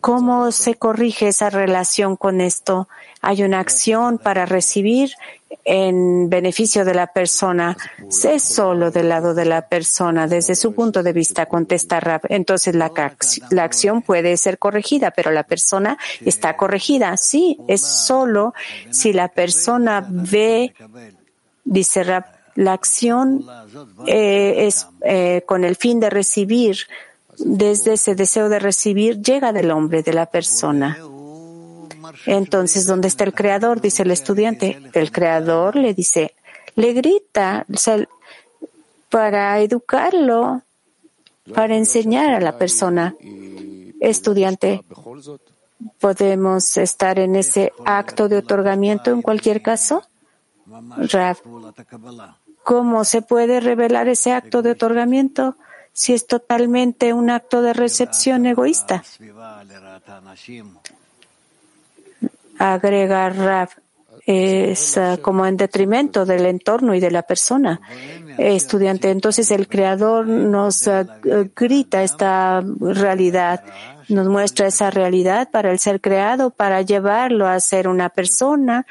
¿Cómo 0.00 0.50
se 0.50 0.76
corrige 0.76 1.28
esa 1.28 1.50
relación 1.50 2.16
con 2.16 2.40
esto? 2.40 2.88
Hay 3.20 3.42
una 3.42 3.60
acción 3.60 4.18
para 4.18 4.46
recibir 4.46 5.12
en 5.64 6.30
beneficio 6.30 6.86
de 6.86 6.94
la 6.94 7.06
persona. 7.06 7.76
Sé 8.08 8.38
solo 8.38 8.90
del 8.90 9.10
lado 9.10 9.34
de 9.34 9.44
la 9.44 9.68
persona, 9.68 10.26
desde 10.26 10.54
su 10.54 10.74
punto 10.74 11.02
de 11.02 11.12
vista, 11.12 11.46
contesta 11.46 12.00
Rab. 12.00 12.22
Entonces 12.30 12.74
la, 12.74 12.90
acción 13.62 14.00
puede 14.00 14.36
ser 14.38 14.58
corregida, 14.58 15.10
pero 15.10 15.30
la 15.30 15.42
persona 15.42 15.98
está 16.24 16.56
corregida. 16.56 17.16
Sí, 17.18 17.58
es 17.68 17.82
solo 17.82 18.54
si 18.90 19.12
la 19.12 19.28
persona 19.28 20.06
ve, 20.08 20.74
dice 21.64 22.04
Rab, 22.04 22.24
la 22.56 22.72
acción 22.72 23.44
eh, 24.06 24.66
es 24.66 24.86
eh, 25.02 25.42
con 25.44 25.64
el 25.64 25.76
fin 25.76 26.00
de 26.00 26.08
recibir 26.08 26.78
desde 27.38 27.94
ese 27.94 28.14
deseo 28.14 28.48
de 28.48 28.58
recibir 28.58 29.20
llega 29.20 29.52
del 29.52 29.70
hombre, 29.70 30.02
de 30.02 30.12
la 30.12 30.26
persona. 30.26 30.98
Entonces, 32.26 32.86
¿dónde 32.86 33.08
está 33.08 33.24
el 33.24 33.34
creador? 33.34 33.80
Dice 33.80 34.02
el 34.02 34.10
estudiante. 34.10 34.80
El 34.92 35.10
creador 35.10 35.76
le 35.76 35.94
dice, 35.94 36.34
le 36.74 36.92
grita 36.92 37.66
para 39.10 39.60
educarlo, 39.60 40.62
para 41.54 41.76
enseñar 41.76 42.34
a 42.34 42.40
la 42.40 42.58
persona. 42.58 43.14
Estudiante, 44.00 44.82
¿podemos 46.00 46.76
estar 46.76 47.18
en 47.18 47.36
ese 47.36 47.72
acto 47.84 48.28
de 48.28 48.38
otorgamiento 48.38 49.10
en 49.10 49.22
cualquier 49.22 49.62
caso? 49.62 50.04
¿cómo 52.64 53.04
se 53.04 53.22
puede 53.22 53.60
revelar 53.60 54.08
ese 54.08 54.32
acto 54.32 54.62
de 54.62 54.72
otorgamiento? 54.72 55.56
Si 55.94 56.12
es 56.12 56.26
totalmente 56.26 57.12
un 57.12 57.30
acto 57.30 57.62
de 57.62 57.72
recepción 57.72 58.44
egoísta. 58.44 59.04
Agrega 62.58 63.30
Rav, 63.30 63.68
es 64.26 64.98
ah, 64.98 65.18
como 65.22 65.46
en 65.46 65.56
detrimento 65.56 66.26
del 66.26 66.46
entorno 66.46 66.94
y 66.94 67.00
de 67.00 67.10
la 67.12 67.22
persona. 67.22 67.80
estudiante, 68.38 69.10
entonces 69.10 69.50
el 69.52 69.68
Creador 69.68 70.26
nos 70.26 70.88
ah, 70.88 71.06
grita 71.54 72.02
esta 72.02 72.60
realidad, 72.80 73.62
nos 74.08 74.26
muestra 74.26 74.66
esa 74.66 74.90
realidad 74.90 75.48
para 75.50 75.70
el 75.70 75.78
ser 75.78 76.00
creado, 76.00 76.50
para 76.50 76.82
llevarlo 76.82 77.46
a 77.46 77.60
ser 77.60 77.86
una 77.86 78.08
persona 78.08 78.84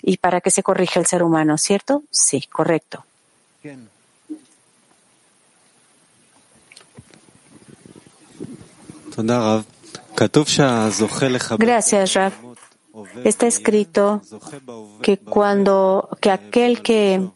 y 0.00 0.16
para 0.16 0.40
que 0.40 0.50
se 0.50 0.62
corrija 0.62 0.98
el 0.98 1.06
ser 1.06 1.22
humano, 1.22 1.58
¿cierto? 1.58 2.04
Sí, 2.10 2.40
correcto. 2.50 3.04
Gracias, 11.58 12.14
Rav. 12.14 12.32
Está 13.24 13.46
escrito 13.46 14.22
que 15.02 15.18
cuando 15.18 16.08
que 16.20 16.30
aquel 16.30 16.82
que, 16.82 17.28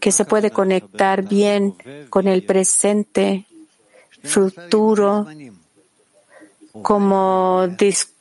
que 0.00 0.12
se 0.12 0.24
puede 0.24 0.50
conectar 0.50 1.26
bien 1.26 1.74
con 2.08 2.28
el 2.28 2.44
presente, 2.44 3.46
futuro, 4.22 5.26
como 6.82 7.66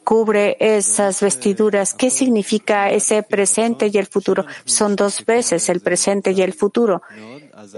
descubre 0.10 0.58
esas 0.60 1.22
vestiduras. 1.22 1.94
¿Qué 1.94 2.10
significa 2.10 2.90
ese 2.90 3.22
presente 3.22 3.92
y 3.94 3.98
el 4.00 4.08
futuro? 4.08 4.44
Son 4.66 4.96
dos 4.96 5.24
veces 5.24 5.70
el 5.70 5.82
presente 5.82 6.32
y 6.32 6.42
el 6.42 6.54
futuro. 6.54 7.04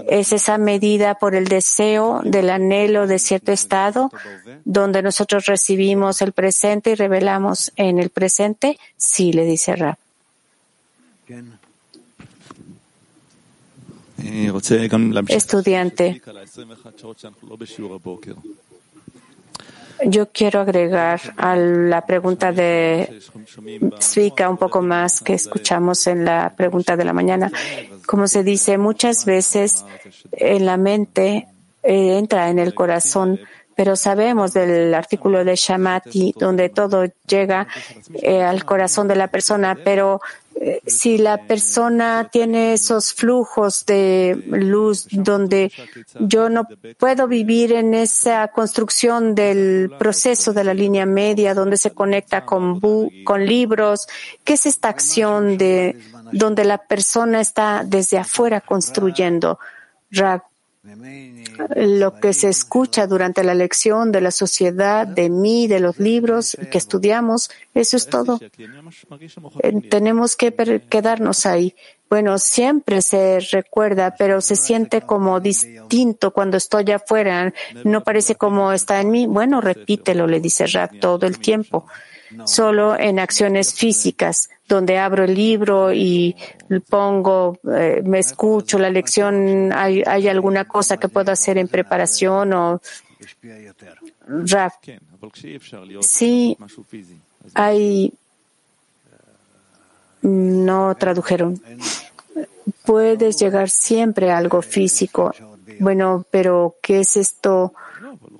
Es 0.08 0.32
esa 0.32 0.56
medida 0.56 1.16
por 1.16 1.34
el 1.34 1.46
deseo 1.46 2.22
del 2.24 2.48
anhelo 2.48 3.06
de 3.06 3.18
cierto 3.18 3.52
estado 3.52 4.10
donde 4.64 5.02
nosotros 5.02 5.44
recibimos 5.44 6.22
el 6.22 6.32
presente 6.32 6.92
y 6.92 6.94
revelamos 6.94 7.70
en 7.76 7.98
el 7.98 8.08
presente. 8.08 8.78
Sí, 8.96 9.34
le 9.34 9.44
dice 9.44 9.76
Rab. 9.76 9.98
Estudiante. 15.28 16.22
Yo 20.04 20.30
quiero 20.30 20.60
agregar 20.60 21.20
a 21.36 21.56
la 21.56 22.04
pregunta 22.04 22.52
de 22.52 23.20
Svika 23.98 24.48
un 24.48 24.56
poco 24.56 24.82
más 24.82 25.20
que 25.20 25.34
escuchamos 25.34 26.06
en 26.06 26.24
la 26.24 26.52
pregunta 26.56 26.96
de 26.96 27.04
la 27.04 27.12
mañana. 27.12 27.50
Como 28.06 28.26
se 28.26 28.42
dice, 28.42 28.78
muchas 28.78 29.24
veces 29.24 29.84
en 30.32 30.66
la 30.66 30.76
mente 30.76 31.46
eh, 31.82 32.18
entra 32.18 32.50
en 32.50 32.58
el 32.58 32.74
corazón 32.74 33.38
pero 33.74 33.96
sabemos 33.96 34.52
del 34.52 34.92
artículo 34.94 35.44
de 35.44 35.56
Shamati, 35.56 36.34
donde 36.38 36.68
todo 36.68 37.04
llega 37.26 37.66
eh, 38.14 38.42
al 38.42 38.64
corazón 38.64 39.08
de 39.08 39.16
la 39.16 39.28
persona, 39.28 39.78
pero 39.82 40.20
eh, 40.20 40.41
si 40.86 41.18
la 41.18 41.46
persona 41.46 42.28
tiene 42.30 42.72
esos 42.72 43.14
flujos 43.14 43.84
de 43.86 44.42
luz 44.46 45.06
donde 45.10 45.72
yo 46.20 46.48
no 46.48 46.66
puedo 46.98 47.28
vivir 47.28 47.72
en 47.72 47.94
esa 47.94 48.48
construcción 48.48 49.34
del 49.34 49.92
proceso 49.98 50.52
de 50.52 50.64
la 50.64 50.74
línea 50.74 51.06
media, 51.06 51.54
donde 51.54 51.76
se 51.76 51.92
conecta 51.92 52.44
con, 52.44 52.80
con 53.24 53.46
libros, 53.46 54.06
¿qué 54.44 54.54
es 54.54 54.66
esta 54.66 54.88
acción 54.88 55.58
de 55.58 55.96
donde 56.32 56.64
la 56.64 56.78
persona 56.78 57.40
está 57.40 57.82
desde 57.84 58.18
afuera 58.18 58.60
construyendo? 58.60 59.58
Lo 61.76 62.18
que 62.18 62.32
se 62.32 62.48
escucha 62.48 63.06
durante 63.06 63.44
la 63.44 63.54
lección 63.54 64.10
de 64.10 64.20
la 64.20 64.32
sociedad, 64.32 65.06
de 65.06 65.30
mí, 65.30 65.68
de 65.68 65.78
los 65.78 65.98
libros 65.98 66.56
que 66.70 66.78
estudiamos, 66.78 67.50
eso 67.72 67.96
es 67.96 68.08
todo. 68.08 68.40
Eh, 69.62 69.80
tenemos 69.88 70.34
que 70.34 70.52
quedarnos 70.88 71.46
ahí. 71.46 71.74
Bueno, 72.10 72.36
siempre 72.38 73.00
se 73.00 73.38
recuerda, 73.52 74.14
pero 74.18 74.40
se 74.40 74.56
siente 74.56 75.02
como 75.02 75.40
distinto 75.40 76.32
cuando 76.32 76.56
estoy 76.56 76.90
afuera. 76.90 77.54
No 77.84 78.02
parece 78.02 78.34
como 78.34 78.72
está 78.72 79.00
en 79.00 79.10
mí. 79.10 79.26
Bueno, 79.26 79.60
repítelo, 79.60 80.26
le 80.26 80.40
dice 80.40 80.66
Rap 80.66 80.98
todo 81.00 81.26
el 81.26 81.38
tiempo 81.38 81.86
solo 82.44 82.98
en 82.98 83.18
acciones 83.18 83.74
físicas, 83.74 84.50
donde 84.68 84.98
abro 84.98 85.24
el 85.24 85.34
libro 85.34 85.92
y 85.92 86.36
pongo, 86.88 87.58
eh, 87.70 88.02
me 88.04 88.18
escucho 88.18 88.78
la 88.78 88.90
lección, 88.90 89.72
hay, 89.72 90.02
hay, 90.06 90.28
alguna 90.28 90.66
cosa 90.66 90.96
que 90.96 91.08
puedo 91.08 91.32
hacer 91.32 91.58
en 91.58 91.68
preparación 91.68 92.52
o 92.52 92.80
Sí, 96.00 96.56
hay, 97.54 98.12
no 100.22 100.94
tradujeron. 100.96 101.60
Puedes 102.84 103.38
llegar 103.38 103.70
siempre 103.70 104.30
a 104.30 104.38
algo 104.38 104.62
físico. 104.62 105.34
Bueno, 105.78 106.24
pero 106.30 106.76
¿qué 106.82 107.00
es 107.00 107.16
esto? 107.16 107.74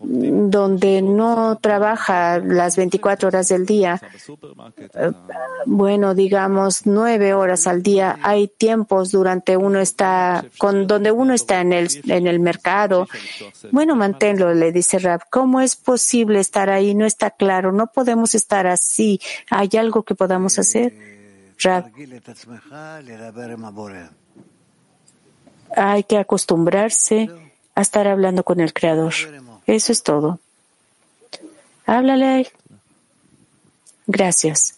Donde 0.02 1.00
no 1.00 1.58
trabaja 1.60 2.38
las 2.38 2.76
24 2.76 3.28
horas 3.28 3.48
del 3.48 3.66
día, 3.66 4.00
bueno, 5.66 6.14
digamos 6.14 6.86
nueve 6.86 7.34
horas 7.34 7.66
al 7.66 7.82
día, 7.82 8.18
hay 8.22 8.48
tiempos 8.48 9.12
durante 9.12 9.56
uno 9.56 9.80
está, 9.80 10.44
con, 10.58 10.86
donde 10.86 11.12
uno 11.12 11.34
está 11.34 11.60
en 11.60 11.72
el, 11.72 11.88
en 12.06 12.26
el 12.26 12.40
mercado. 12.40 13.06
Bueno, 13.70 13.94
manténlo, 13.94 14.54
le 14.54 14.72
dice 14.72 14.98
Rab. 14.98 15.22
¿Cómo 15.30 15.60
es 15.60 15.76
posible 15.76 16.40
estar 16.40 16.68
ahí? 16.70 16.94
No 16.94 17.06
está 17.06 17.30
claro, 17.30 17.72
no 17.72 17.86
podemos 17.86 18.34
estar 18.34 18.66
así. 18.66 19.20
¿Hay 19.50 19.70
algo 19.78 20.02
que 20.02 20.14
podamos 20.14 20.58
hacer? 20.58 20.94
Rab. 21.58 21.90
Hay 25.76 26.04
que 26.04 26.18
acostumbrarse 26.18 27.30
a 27.74 27.80
estar 27.80 28.08
hablando 28.08 28.44
con 28.44 28.60
el 28.60 28.72
Creador. 28.72 29.14
Eso 29.65 29.91
es 29.91 30.03
todo. 30.03 30.39
Háblale 31.85 32.25
a 32.25 32.39
él. 32.39 32.47
Gracias. 34.07 34.75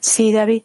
Sí, 0.00 0.32
David. 0.32 0.62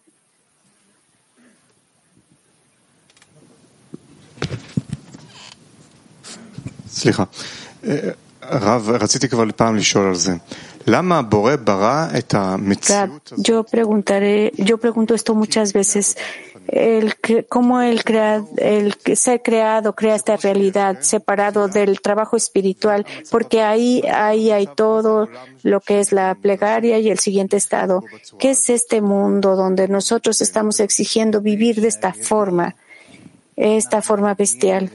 סליחה. 6.88 7.24
רב, 8.44 8.90
רציתי 8.90 9.30
כבר 9.30 9.44
פעם 9.56 9.76
לשאול 9.76 10.08
על 10.08 10.16
זה. 10.16 10.34
Yo 13.38 13.64
preguntaré, 13.64 14.52
yo 14.56 14.78
pregunto 14.78 15.16
esto 15.16 15.34
muchas 15.34 15.74
veces. 15.74 16.16
El, 16.73 17.17
cómo 17.49 17.83
el, 17.83 18.01
el 18.59 18.95
ser 19.17 19.43
creado 19.43 19.95
crea 19.97 20.15
esta 20.15 20.37
realidad 20.37 21.01
separado 21.01 21.67
del 21.67 22.01
trabajo 22.01 22.37
espiritual, 22.37 23.05
porque 23.29 23.61
ahí, 23.61 24.03
ahí 24.13 24.53
hay 24.53 24.69
todo 24.69 25.29
lo 25.65 25.81
que 25.81 25.99
es 25.99 26.13
la 26.13 26.37
plegaria 26.37 26.99
y 27.01 27.11
el 27.11 27.19
siguiente 27.19 27.57
estado. 27.57 28.05
¿Qué 28.39 28.51
es 28.51 28.71
este 28.71 29.01
mundo 29.01 29.57
donde 29.57 29.89
nosotros 29.89 30.41
estamos 30.41 30.79
exigiendo 30.79 31.41
vivir 31.41 31.81
de 31.81 31.89
esta 31.89 32.13
forma, 32.15 32.77
esta 33.57 34.01
forma 34.01 34.35
bestial? 34.35 34.91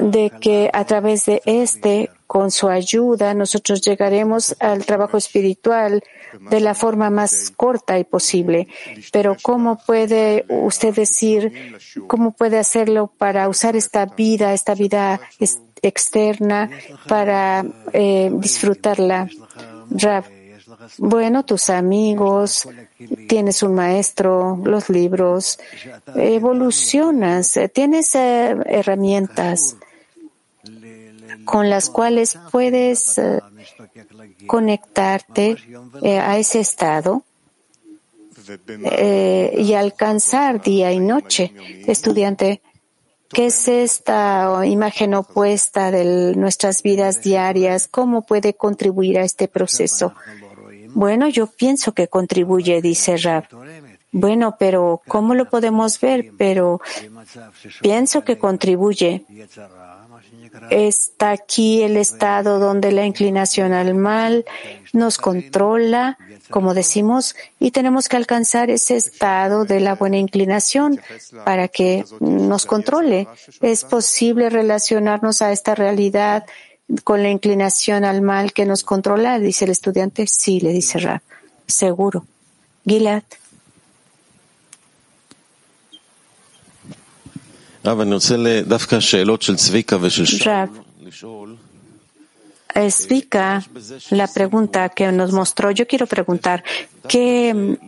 De 0.00 0.30
que 0.40 0.70
a 0.72 0.84
través 0.84 1.26
de 1.26 1.42
este, 1.46 2.10
con 2.26 2.50
su 2.50 2.68
ayuda, 2.68 3.34
nosotros 3.34 3.80
llegaremos 3.82 4.56
al 4.60 4.84
trabajo 4.84 5.16
espiritual 5.16 6.02
de 6.50 6.60
la 6.60 6.74
forma 6.74 7.10
más 7.10 7.52
corta 7.56 7.98
y 7.98 8.04
posible. 8.04 8.68
Pero 9.12 9.36
¿cómo 9.40 9.78
puede 9.78 10.44
usted 10.48 10.94
decir, 10.94 11.76
cómo 12.06 12.32
puede 12.32 12.58
hacerlo 12.58 13.12
para 13.18 13.48
usar 13.48 13.76
esta 13.76 14.06
vida, 14.06 14.52
esta 14.52 14.74
vida 14.74 15.20
externa, 15.82 16.70
para 17.06 17.64
eh, 17.92 18.30
disfrutarla? 18.32 19.28
Bueno, 20.98 21.44
tus 21.44 21.70
amigos, 21.70 22.68
tienes 23.28 23.62
un 23.62 23.74
maestro, 23.74 24.58
los 24.64 24.88
libros, 24.88 25.58
evolucionas, 26.14 27.58
tienes 27.72 28.14
eh, 28.14 28.56
herramientas 28.66 29.76
con 31.44 31.70
las 31.70 31.90
cuales 31.90 32.38
puedes 32.50 33.18
eh, 33.18 33.40
conectarte 34.46 35.56
eh, 36.02 36.18
a 36.18 36.38
ese 36.38 36.60
estado 36.60 37.22
y 38.68 39.72
alcanzar 39.74 40.62
día 40.62 40.92
y 40.92 41.00
noche. 41.00 41.52
Estudiante, 41.86 42.62
¿qué 43.28 43.46
es 43.46 43.66
esta 43.66 44.62
imagen 44.64 45.14
opuesta 45.14 45.90
de 45.90 46.34
nuestras 46.36 46.82
vidas 46.82 47.22
diarias? 47.22 47.88
¿Cómo 47.88 48.22
puede 48.22 48.54
contribuir 48.54 49.18
a 49.18 49.24
este 49.24 49.48
proceso? 49.48 50.14
Bueno, 50.96 51.28
yo 51.28 51.46
pienso 51.46 51.92
que 51.92 52.08
contribuye, 52.08 52.80
dice 52.80 53.18
Rab. 53.18 53.44
Bueno, 54.12 54.56
pero 54.58 55.02
¿cómo 55.06 55.34
lo 55.34 55.44
podemos 55.50 56.00
ver? 56.00 56.30
Pero 56.38 56.80
pienso 57.82 58.24
que 58.24 58.38
contribuye. 58.38 59.26
Está 60.70 61.32
aquí 61.32 61.82
el 61.82 61.98
estado 61.98 62.58
donde 62.58 62.92
la 62.92 63.04
inclinación 63.04 63.74
al 63.74 63.94
mal 63.94 64.46
nos 64.94 65.18
controla, 65.18 66.16
como 66.48 66.72
decimos, 66.72 67.36
y 67.58 67.72
tenemos 67.72 68.08
que 68.08 68.16
alcanzar 68.16 68.70
ese 68.70 68.96
estado 68.96 69.66
de 69.66 69.80
la 69.80 69.96
buena 69.96 70.16
inclinación 70.16 70.98
para 71.44 71.68
que 71.68 72.06
nos 72.20 72.64
controle. 72.64 73.28
¿Es 73.60 73.84
posible 73.84 74.48
relacionarnos 74.48 75.42
a 75.42 75.52
esta 75.52 75.74
realidad 75.74 76.46
con 77.04 77.22
la 77.22 77.30
inclinación 77.30 78.04
al 78.04 78.22
mal 78.22 78.52
que 78.52 78.64
nos 78.64 78.82
controla? 78.82 79.38
Dice 79.38 79.64
el 79.64 79.70
estudiante. 79.70 80.26
Sí, 80.26 80.60
le 80.60 80.72
dice 80.72 80.98
Rab. 80.98 81.20
Seguro. 81.66 82.24
Gilad. 82.86 83.22
Rab, 87.82 87.96
Zvika, 92.90 93.64
la 94.10 94.26
pregunta 94.26 94.88
que 94.90 95.10
nos 95.12 95.32
mostró, 95.32 95.70
yo 95.70 95.86
quiero 95.86 96.06
preguntar, 96.06 96.62
¿qué, 97.08 97.78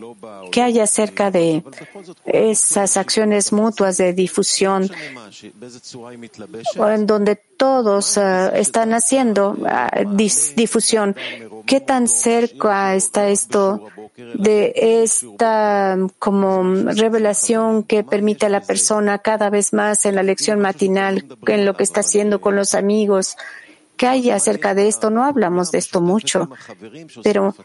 ¿qué 0.51 0.63
hay 0.63 0.81
acerca 0.81 1.31
de 1.31 1.63
esas 2.25 2.97
acciones 2.97 3.53
mutuas 3.53 3.99
de 3.99 4.13
difusión 4.13 4.91
en 6.93 7.07
donde 7.07 7.43
todos 7.59 8.17
uh, 8.17 8.55
están 8.55 8.95
haciendo 8.95 9.51
uh, 9.51 10.17
dis, 10.17 10.55
difusión? 10.57 11.15
¿Qué 11.67 11.81
tan 11.81 12.09
cerca 12.09 12.95
está 12.95 13.29
esto 13.29 13.89
de 14.17 14.73
esta 15.05 15.99
como 16.19 16.63
revelación 16.85 17.83
que 17.83 18.05
permite 18.05 18.47
a 18.47 18.49
la 18.49 18.63
persona 18.63 19.19
cada 19.19 19.51
vez 19.51 19.75
más 19.75 20.07
en 20.07 20.15
la 20.15 20.23
lección 20.23 20.61
matinal, 20.61 21.27
en 21.47 21.67
lo 21.67 21.77
que 21.77 21.83
está 21.83 22.01
haciendo 22.01 22.41
con 22.41 22.57
los 22.57 22.75
amigos? 22.75 23.37
¿Qué 23.99 24.07
hay 24.07 24.31
acerca 24.31 24.75
de 24.75 24.87
esto? 24.87 25.11
No 25.11 25.25
hablamos 25.25 25.73
de 25.73 25.79
esto 25.79 26.01
mucho, 26.01 26.49
pero 27.25 27.57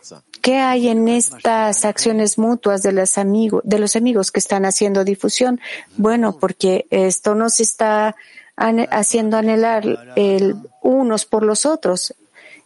¿qué 0.42 0.58
hay 0.58 0.90
en 0.90 1.08
estas 1.08 1.86
acciones 1.86 2.40
mutuas 2.40 2.82
de 2.82 2.92
los 2.92 3.20
amigos, 3.20 3.62
de 3.64 3.78
los 3.78 3.96
amigos 3.96 4.32
que 4.32 4.40
están 4.40 4.66
haciendo 4.66 5.04
difusión? 5.04 5.62
Bueno, 5.96 6.36
porque 6.40 6.88
esto 6.90 7.36
nos 7.36 7.60
está 7.60 8.16
haciendo 8.56 9.38
anhelar 9.38 10.14
el 10.16 10.56
unos 10.82 11.26
por 11.26 11.44
los 11.44 11.66
otros. 11.66 12.14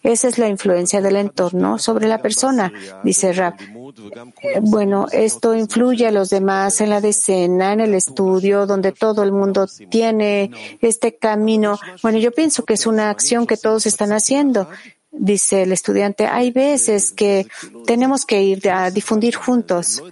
Esa 0.04 0.28
es 0.28 0.38
la 0.38 0.48
influencia 0.48 1.02
del 1.02 1.16
entorno 1.16 1.80
sobre 1.80 2.08
la 2.08 2.22
persona, 2.22 2.72
dice 3.04 3.34
Rab. 3.34 3.56
Bueno, 4.62 5.08
esto 5.12 5.56
influye 5.56 6.08
a 6.08 6.12
los 6.12 6.30
demás 6.30 6.80
en 6.82 6.92
la 6.92 7.02
decena, 7.02 7.74
en 7.74 7.82
el 7.82 7.94
estudio, 7.94 8.66
donde 8.66 8.92
todo 8.92 9.24
el 9.24 9.32
mundo 9.32 9.68
tiene 9.90 10.52
este 10.82 11.18
camino. 11.18 11.80
Bueno, 12.04 12.20
yo 12.20 12.32
pienso 12.32 12.64
que 12.64 12.76
es 12.76 12.86
una 12.86 13.10
acción 13.10 13.48
que 13.48 13.58
todos 13.58 13.86
están 13.86 14.12
haciendo. 14.12 14.70
Dice 15.12 15.64
el 15.64 15.72
estudiante, 15.72 16.28
hay 16.28 16.52
veces 16.52 17.12
que 17.12 17.48
tenemos 17.86 18.26
que 18.26 18.44
ir 18.44 18.70
a 18.70 18.92
difundir 18.92 19.36
juntos. 19.36 20.04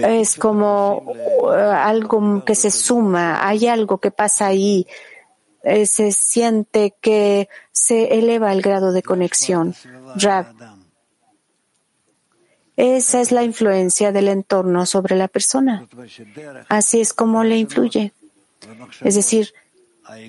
Es 0.00 0.36
como 0.36 0.98
uh, 0.98 1.48
algo 1.50 2.44
que 2.44 2.54
se 2.54 2.70
suma, 2.70 3.46
hay 3.46 3.66
algo 3.66 3.98
que 3.98 4.10
pasa 4.10 4.46
ahí 4.46 4.86
eh, 5.68 5.84
se 5.86 6.12
siente 6.12 6.94
que 7.00 7.48
se 7.72 8.18
eleva 8.18 8.52
el 8.52 8.62
grado 8.62 8.92
de 8.92 9.02
conexión. 9.02 9.74
Rab. 10.14 10.46
Esa 12.76 13.20
es 13.20 13.32
la 13.32 13.42
influencia 13.42 14.12
del 14.12 14.28
entorno 14.28 14.86
sobre 14.86 15.16
la 15.16 15.26
persona. 15.26 15.88
Así 16.68 17.00
es 17.00 17.12
como 17.12 17.42
le 17.42 17.56
influye. 17.56 18.12
Es 19.00 19.16
decir, 19.16 19.54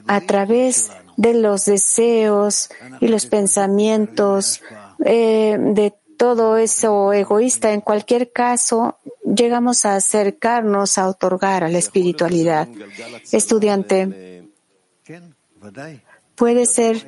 a 0.07 0.21
través 0.21 0.89
de 1.17 1.35
los 1.35 1.65
deseos 1.65 2.69
y 2.99 3.07
los 3.07 3.27
pensamientos, 3.27 4.63
eh, 5.05 5.55
de 5.59 5.93
todo 6.17 6.57
eso 6.57 7.13
egoísta, 7.13 7.73
en 7.73 7.81
cualquier 7.81 8.31
caso, 8.31 8.97
llegamos 9.35 9.85
a 9.85 9.95
acercarnos 9.95 10.97
a 10.97 11.07
otorgar 11.07 11.63
a 11.63 11.69
la 11.69 11.77
espiritualidad. 11.77 12.67
Estudiante, 13.31 14.43
¿Puede 16.37 16.67
ser 16.67 17.03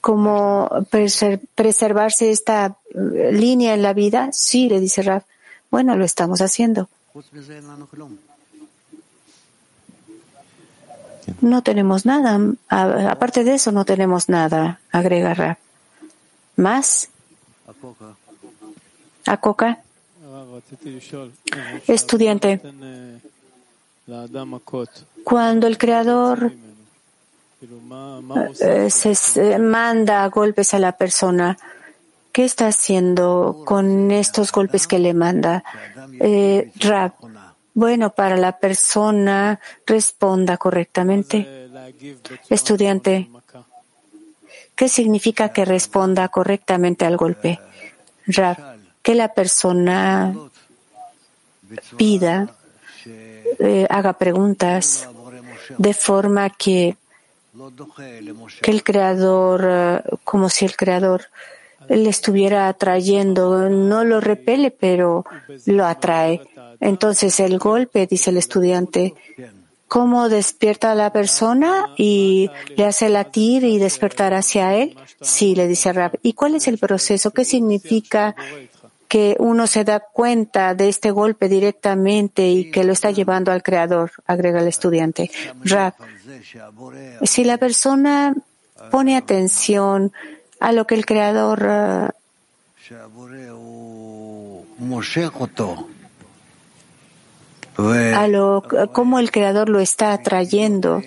como 0.00 0.70
preservarse 0.90 2.30
esta 2.30 2.76
eh, 2.94 3.32
línea 3.32 3.74
en 3.74 3.82
la 3.82 3.92
vida? 3.94 4.28
Sí, 4.32 4.68
le 4.68 4.78
dice 4.78 5.02
Rab. 5.02 5.24
Bueno, 5.72 5.96
lo 5.96 6.04
estamos 6.04 6.40
haciendo. 6.40 6.88
No 11.40 11.62
tenemos 11.64 12.06
nada. 12.06 12.38
Aparte 12.68 13.42
de 13.42 13.54
eso, 13.54 13.72
no 13.72 13.84
tenemos 13.84 14.28
nada, 14.28 14.80
agrega 14.92 15.34
Rab. 15.34 15.56
¿Más? 16.54 17.08
¿A 19.26 19.36
coca? 19.36 19.80
Estudiante. 21.86 22.60
Cuando 25.24 25.66
el 25.66 25.78
Creador 25.78 26.52
eh, 28.60 28.90
se 28.90 29.58
manda 29.58 30.26
golpes 30.28 30.72
a 30.74 30.78
la 30.78 30.92
persona. 30.92 31.58
¿Qué 32.32 32.44
está 32.44 32.68
haciendo 32.68 33.62
con 33.66 34.10
estos 34.10 34.52
golpes 34.52 34.86
que 34.86 34.98
le 34.98 35.14
manda? 35.14 35.64
Eh, 36.20 36.70
Rab, 36.76 37.12
bueno, 37.74 38.10
para 38.10 38.36
la 38.36 38.58
persona 38.58 39.60
responda 39.84 40.56
correctamente. 40.56 41.68
Estudiante, 42.48 43.28
¿qué 44.76 44.88
significa 44.88 45.52
que 45.52 45.64
responda 45.64 46.28
correctamente 46.28 47.04
al 47.04 47.16
golpe? 47.16 47.58
Rab, 48.26 48.56
que 49.02 49.14
la 49.14 49.34
persona 49.34 50.34
pida, 51.96 52.54
eh, 53.06 53.86
haga 53.88 54.12
preguntas 54.14 55.08
de 55.78 55.94
forma 55.94 56.50
que 56.50 56.96
que 58.62 58.70
el 58.70 58.84
creador, 58.84 59.66
eh, 59.68 60.02
como 60.24 60.48
si 60.48 60.64
el 60.64 60.76
creador 60.76 61.22
le 61.88 62.08
estuviera 62.08 62.68
atrayendo, 62.68 63.68
no 63.68 64.04
lo 64.04 64.20
repele, 64.20 64.70
pero 64.70 65.24
lo 65.66 65.86
atrae. 65.86 66.40
Entonces 66.78 67.40
el 67.40 67.58
golpe, 67.58 68.06
dice 68.06 68.30
el 68.30 68.36
estudiante, 68.36 69.14
¿cómo 69.88 70.28
despierta 70.28 70.92
a 70.92 70.94
la 70.94 71.12
persona 71.12 71.92
y 71.96 72.48
le 72.76 72.86
hace 72.86 73.08
latir 73.08 73.64
y 73.64 73.78
despertar 73.78 74.34
hacia 74.34 74.76
él? 74.76 74.96
Sí, 75.20 75.56
le 75.56 75.66
dice 75.66 75.92
Rab. 75.92 76.12
¿Y 76.22 76.34
cuál 76.34 76.54
es 76.54 76.68
el 76.68 76.78
proceso? 76.78 77.32
¿Qué 77.32 77.44
significa 77.44 78.36
que 79.10 79.34
uno 79.40 79.66
se 79.66 79.82
da 79.82 79.98
cuenta 79.98 80.76
de 80.76 80.88
este 80.88 81.10
golpe 81.10 81.48
directamente 81.48 82.48
y 82.48 82.70
que 82.70 82.84
lo 82.84 82.92
está 82.92 83.10
llevando 83.10 83.50
al 83.50 83.64
creador? 83.64 84.12
Agrega 84.24 84.60
el 84.60 84.68
estudiante. 84.68 85.32
Rab, 85.64 85.94
si 87.24 87.42
la 87.42 87.58
persona 87.58 88.36
pone 88.92 89.16
atención 89.16 90.12
a 90.60 90.70
lo 90.70 90.86
que 90.86 90.94
el 90.94 91.06
Creador 91.06 91.60
uh, 91.60 92.08
a 98.14 98.28
lo 98.28 98.62
cómo 98.92 99.18
el 99.18 99.32
creador 99.32 99.68
lo 99.68 99.80
está 99.80 100.12
atrayendo 100.12 101.02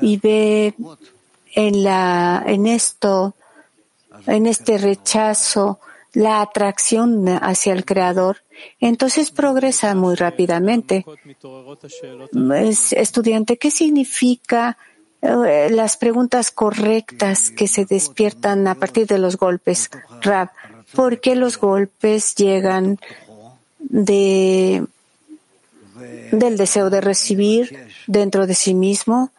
y 0.00 0.18
ve 0.18 0.74
en 1.54 1.84
la 1.84 2.42
en 2.46 2.66
esto 2.66 3.34
en 4.26 4.46
este 4.46 4.76
rechazo 4.76 5.80
la 6.14 6.40
atracción 6.40 7.28
hacia 7.28 7.72
el 7.72 7.84
creador 7.84 8.38
entonces 8.80 9.30
progresa 9.30 9.94
muy 9.94 10.14
rápidamente. 10.14 11.04
Estudiante, 12.92 13.56
¿qué 13.56 13.70
significa 13.70 14.76
eh, 15.22 15.68
las 15.70 15.96
preguntas 15.96 16.50
correctas 16.50 17.50
que 17.50 17.68
se 17.68 17.84
despiertan 17.84 18.66
a 18.68 18.74
partir 18.74 19.06
de 19.06 19.18
los 19.18 19.36
golpes? 19.36 19.90
Rab, 20.22 20.50
¿por 20.94 21.20
qué 21.20 21.34
los 21.34 21.58
golpes 21.58 22.34
llegan 22.34 22.98
de, 23.78 24.84
del 26.32 26.56
deseo 26.56 26.90
de 26.90 27.00
recibir 27.00 27.86
dentro 28.06 28.46
de 28.46 28.54
sí 28.54 28.74
mismo? 28.74 29.30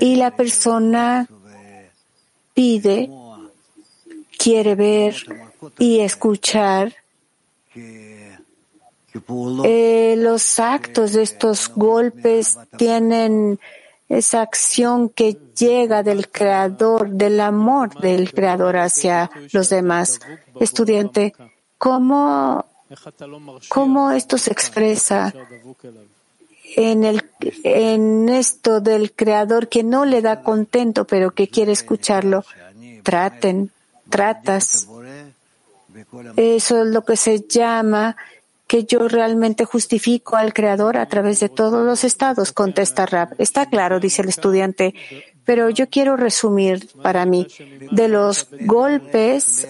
Y 0.00 0.16
la 0.16 0.34
persona 0.34 1.28
pide, 2.54 3.08
quiere 4.44 4.74
ver 4.74 5.14
y 5.78 6.00
escuchar 6.00 6.92
eh, 7.74 8.36
los 10.18 10.58
actos 10.58 11.12
de 11.14 11.22
estos 11.22 11.70
golpes 11.74 12.58
tienen 12.76 13.58
esa 14.08 14.42
acción 14.42 15.08
que 15.08 15.38
llega 15.58 16.02
del 16.02 16.30
creador, 16.30 17.08
del 17.08 17.40
amor 17.40 17.98
del 18.00 18.34
creador 18.34 18.76
hacia 18.76 19.30
los 19.52 19.70
demás. 19.70 20.20
Estudiante, 20.60 21.32
¿Cómo, 21.78 22.64
cómo 23.68 24.10
esto 24.10 24.38
se 24.38 24.52
expresa 24.52 25.34
en, 26.76 27.04
el, 27.04 27.22
en 27.62 28.28
esto 28.28 28.80
del 28.80 29.12
creador 29.12 29.68
que 29.68 29.82
no 29.82 30.04
le 30.04 30.22
da 30.22 30.42
contento, 30.42 31.06
pero 31.06 31.32
que 31.32 31.48
quiere 31.48 31.72
escucharlo? 31.72 32.44
Traten, 33.02 33.70
tratas. 34.08 34.88
Eso 36.36 36.82
es 36.82 36.88
lo 36.88 37.04
que 37.04 37.16
se 37.16 37.46
llama 37.48 38.16
que 38.66 38.84
yo 38.84 39.08
realmente 39.08 39.64
justifico 39.64 40.36
al 40.36 40.54
Creador 40.54 40.96
a 40.96 41.06
través 41.06 41.40
de 41.40 41.48
todos 41.48 41.84
los 41.84 42.02
estados, 42.04 42.52
contesta 42.52 43.06
Rab. 43.06 43.34
Está 43.38 43.66
claro, 43.66 44.00
dice 44.00 44.22
el 44.22 44.28
estudiante, 44.28 44.94
pero 45.44 45.68
yo 45.70 45.88
quiero 45.88 46.16
resumir 46.16 46.88
para 47.02 47.26
mí 47.26 47.46
de 47.90 48.08
los 48.08 48.48
golpes, 48.62 49.68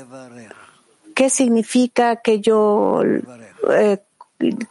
¿qué 1.14 1.28
significa 1.28 2.16
que 2.16 2.40
yo 2.40 3.02
eh, 3.70 3.98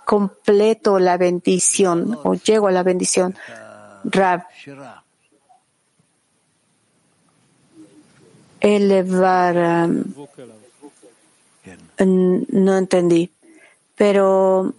completo 0.05 0.99
la 0.99 1.17
bendición 1.17 2.17
o 2.23 2.35
llego 2.35 2.67
a 2.67 2.71
la 2.71 2.83
bendición? 2.83 3.35
Rab. 4.05 4.45
Elevar. 8.63 9.87
Um, 11.99 12.45
no 12.49 12.77
entendí 12.77 13.29
pero, 13.95 14.73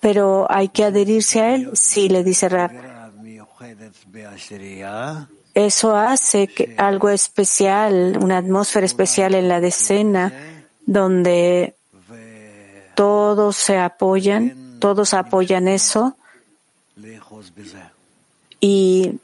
pero 0.00 0.46
hay 0.50 0.68
que 0.68 0.84
adherirse 0.84 1.40
a 1.40 1.54
él. 1.54 1.70
Sí, 1.74 2.08
le 2.08 2.24
dice 2.24 2.48
Rab. 2.48 2.70
Eso 5.54 5.96
hace 5.96 6.48
que 6.48 6.74
algo 6.78 7.10
especial, 7.10 8.18
una 8.20 8.38
atmósfera 8.38 8.86
especial 8.86 9.34
en 9.34 9.48
la 9.48 9.60
decena, 9.60 10.32
donde 10.86 11.76
todos 12.94 13.56
se 13.56 13.78
apoyan, 13.78 14.78
todos 14.80 15.14
apoyan 15.14 15.68
eso 15.68 16.16
y, 18.60 19.18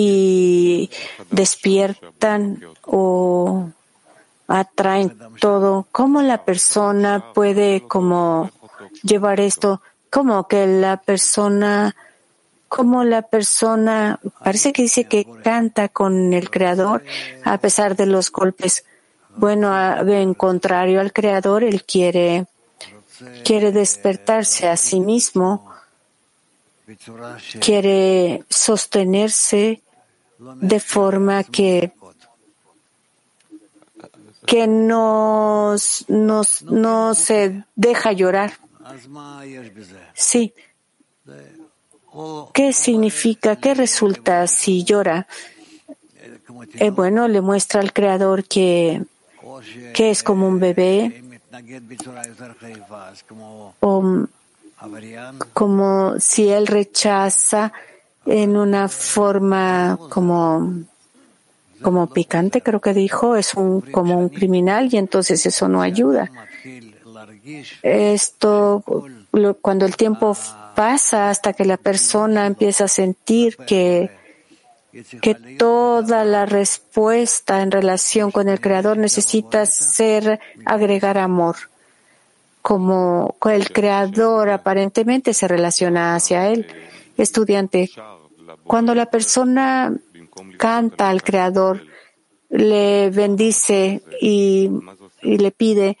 y 0.00 0.90
despiertan 1.32 2.62
o 2.82 3.68
atraen 4.46 5.18
todo. 5.40 5.88
¿Cómo 5.90 6.22
la 6.22 6.44
persona 6.44 7.32
puede 7.34 7.82
como 7.88 8.52
llevar 9.02 9.40
esto? 9.40 9.82
¿Cómo 10.08 10.46
que 10.46 10.68
la 10.68 10.98
persona, 10.98 11.96
cómo 12.68 13.02
la 13.02 13.22
persona, 13.22 14.20
parece 14.44 14.72
que 14.72 14.82
dice 14.82 15.06
que 15.06 15.26
canta 15.42 15.88
con 15.88 16.32
el 16.32 16.48
creador 16.48 17.02
a 17.42 17.58
pesar 17.58 17.96
de 17.96 18.06
los 18.06 18.30
golpes? 18.30 18.84
Bueno, 19.34 19.76
en 20.08 20.32
contrario 20.34 21.00
al 21.00 21.12
creador, 21.12 21.64
él 21.64 21.82
quiere, 21.82 22.46
quiere 23.44 23.72
despertarse 23.72 24.68
a 24.68 24.76
sí 24.76 25.00
mismo, 25.00 25.68
quiere 27.60 28.44
sostenerse 28.48 29.82
de 30.38 30.80
forma 30.80 31.44
que 31.44 31.92
que 34.46 34.66
no 34.66 35.74
se 35.76 37.64
deja 37.76 38.12
llorar. 38.12 38.52
Sí. 40.14 40.54
¿Qué 42.54 42.72
significa? 42.72 43.56
¿Qué 43.56 43.74
resulta 43.74 44.46
si 44.46 44.84
llora? 44.84 45.26
Eh, 46.74 46.90
bueno, 46.90 47.28
le 47.28 47.40
muestra 47.42 47.80
al 47.80 47.92
Creador 47.92 48.44
que, 48.44 49.02
que 49.92 50.10
es 50.10 50.22
como 50.22 50.48
un 50.48 50.58
bebé 50.58 51.22
o 53.80 54.26
como 55.52 56.18
si 56.18 56.48
él 56.48 56.66
rechaza 56.66 57.72
en 58.28 58.56
una 58.56 58.88
forma 58.88 59.98
como 60.10 60.84
como 61.82 62.08
picante, 62.08 62.60
creo 62.60 62.80
que 62.80 62.92
dijo, 62.92 63.36
es 63.36 63.54
un, 63.54 63.80
como 63.80 64.18
un 64.18 64.28
criminal 64.28 64.88
y 64.92 64.96
entonces 64.96 65.44
eso 65.46 65.68
no 65.68 65.80
ayuda. 65.80 66.30
Esto, 67.82 68.82
cuando 69.60 69.86
el 69.86 69.96
tiempo 69.96 70.36
pasa 70.74 71.30
hasta 71.30 71.52
que 71.52 71.64
la 71.64 71.76
persona 71.76 72.46
empieza 72.46 72.84
a 72.84 72.88
sentir 72.88 73.56
que, 73.56 74.10
que 75.20 75.34
toda 75.34 76.24
la 76.24 76.46
respuesta 76.46 77.62
en 77.62 77.70
relación 77.70 78.30
con 78.30 78.48
el 78.48 78.60
Creador 78.60 78.96
necesita 78.96 79.64
ser 79.66 80.40
agregar 80.64 81.18
amor. 81.18 81.56
Como 82.60 83.36
el 83.48 83.72
Creador 83.72 84.50
aparentemente 84.50 85.32
se 85.32 85.48
relaciona 85.48 86.16
hacia 86.16 86.48
él. 86.48 86.66
Estudiante, 87.16 87.90
cuando 88.68 88.94
la 88.94 89.06
persona 89.06 89.92
canta 90.58 91.08
al 91.08 91.22
Creador, 91.22 91.84
le 92.50 93.10
bendice 93.10 94.02
y, 94.20 94.70
le 95.22 95.50
pide. 95.50 95.98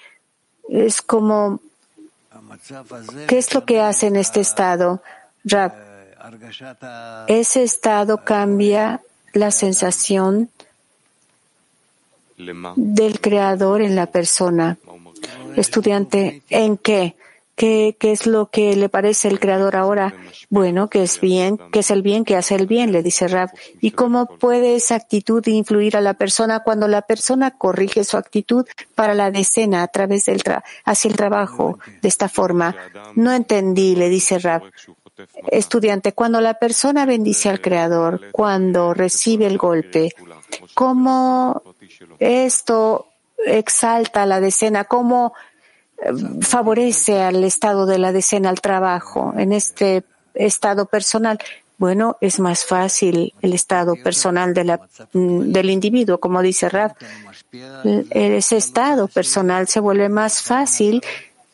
Es 0.68 1.02
como, 1.02 1.60
¿qué 3.26 3.38
es 3.38 3.54
lo 3.54 3.64
que 3.64 3.80
hace 3.80 4.06
en 4.06 4.16
este 4.16 4.40
estado? 4.40 5.02
ese 7.26 7.62
estado 7.62 8.22
cambia 8.22 9.00
la 9.32 9.50
sensación 9.50 10.50
del 12.36 13.20
Creador 13.20 13.80
en 13.80 13.96
la 13.96 14.06
persona. 14.06 14.76
Estudiante, 15.56 16.42
¿en 16.50 16.76
qué? 16.76 17.16
¿Qué, 17.58 17.96
¿Qué, 17.98 18.12
es 18.12 18.28
lo 18.28 18.50
que 18.50 18.76
le 18.76 18.88
parece 18.88 19.26
el 19.26 19.40
creador 19.40 19.74
ahora? 19.74 20.14
Bueno, 20.48 20.88
que 20.88 21.02
es 21.02 21.20
bien, 21.20 21.58
que 21.72 21.80
es 21.80 21.90
el 21.90 22.02
bien 22.02 22.24
que 22.24 22.36
hace 22.36 22.54
el 22.54 22.68
bien, 22.68 22.92
le 22.92 23.02
dice 23.02 23.26
Rab. 23.26 23.50
¿Y 23.80 23.90
cómo 23.90 24.26
puede 24.38 24.76
esa 24.76 24.94
actitud 24.94 25.44
influir 25.48 25.96
a 25.96 26.00
la 26.00 26.14
persona 26.14 26.60
cuando 26.60 26.86
la 26.86 27.02
persona 27.02 27.58
corrige 27.58 28.04
su 28.04 28.16
actitud 28.16 28.64
para 28.94 29.12
la 29.14 29.32
decena 29.32 29.82
a 29.82 29.88
través 29.88 30.26
del 30.26 30.44
tra 30.44 30.62
hacia 30.84 31.10
el 31.10 31.16
trabajo 31.16 31.80
de 32.00 32.08
esta 32.08 32.28
forma? 32.28 32.76
No 33.16 33.32
entendí, 33.32 33.96
le 33.96 34.08
dice 34.08 34.38
Rab. 34.38 34.62
Estudiante, 35.50 36.12
cuando 36.12 36.40
la 36.40 36.54
persona 36.54 37.06
bendice 37.06 37.48
al 37.48 37.60
creador, 37.60 38.30
cuando 38.30 38.94
recibe 38.94 39.46
el 39.46 39.58
golpe, 39.58 40.14
¿cómo 40.74 41.60
esto 42.20 43.08
exalta 43.44 44.26
la 44.26 44.38
decena? 44.38 44.84
¿Cómo 44.84 45.34
favorece 46.40 47.22
al 47.22 47.44
estado 47.44 47.86
de 47.86 47.98
la 47.98 48.12
decena 48.12 48.50
al 48.50 48.60
trabajo, 48.60 49.34
en 49.36 49.52
este 49.52 50.04
estado 50.34 50.86
personal. 50.86 51.38
Bueno, 51.76 52.16
es 52.20 52.40
más 52.40 52.64
fácil 52.64 53.34
el 53.40 53.54
estado 53.54 53.94
personal 53.96 54.52
de 54.52 54.64
la, 54.64 54.80
mm, 55.12 55.52
del 55.52 55.70
individuo, 55.70 56.18
como 56.18 56.42
dice 56.42 56.68
Rab. 56.68 56.94
Ese 58.10 58.56
estado 58.56 59.06
personal 59.06 59.68
se 59.68 59.80
vuelve 59.80 60.08
más 60.08 60.42
fácil 60.42 61.02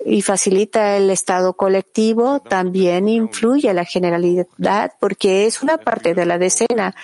y 0.04 0.22
facilita 0.22 0.96
el 0.96 1.10
estado 1.10 1.54
colectivo, 1.54 2.40
también 2.40 3.08
influye 3.08 3.72
la 3.72 3.84
generalidad 3.84 4.92
porque 4.98 5.46
es 5.46 5.62
una 5.62 5.78
parte 5.78 6.14
de 6.14 6.26
la 6.26 6.38
decena. 6.38 6.94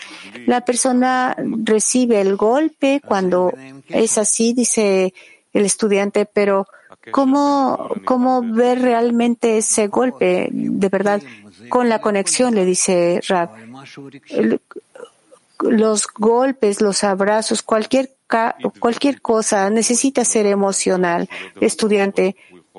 La 0.46 0.62
persona 0.62 1.36
recibe 1.64 2.20
el 2.20 2.36
golpe 2.36 3.00
cuando 3.06 3.52
es 3.88 4.18
así, 4.18 4.52
dice 4.52 5.14
el 5.52 5.64
estudiante, 5.64 6.26
pero 6.26 6.66
¿Cómo, 7.12 7.90
cómo 8.04 8.42
ver 8.42 8.82
realmente 8.82 9.58
ese 9.58 9.88
golpe 9.88 10.48
de 10.52 10.88
verdad 10.88 11.22
con 11.68 11.88
la 11.88 12.00
conexión? 12.00 12.54
Le 12.54 12.64
dice 12.64 13.20
Rab. 13.26 13.50
Los 15.60 16.06
golpes, 16.06 16.80
los 16.80 17.04
abrazos, 17.04 17.62
cualquier, 17.62 18.10
cualquier 18.78 19.20
cosa 19.20 19.70
necesita 19.70 20.24
ser 20.24 20.46
emocional. 20.46 21.28
Estudiante, 21.60 22.36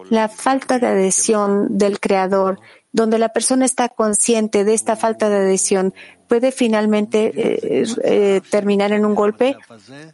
la 0.09 0.29
falta 0.29 0.79
de 0.79 0.87
adhesión 0.87 1.77
del 1.77 1.99
creador, 1.99 2.59
donde 2.91 3.19
la 3.19 3.29
persona 3.29 3.65
está 3.65 3.89
consciente 3.89 4.63
de 4.63 4.73
esta 4.73 4.95
falta 4.95 5.29
de 5.29 5.37
adhesión, 5.37 5.93
puede 6.31 6.53
finalmente 6.53 7.33
eh, 7.35 7.83
eh, 8.05 8.41
terminar 8.49 8.93
en 8.93 9.05
un 9.05 9.15
golpe? 9.15 9.57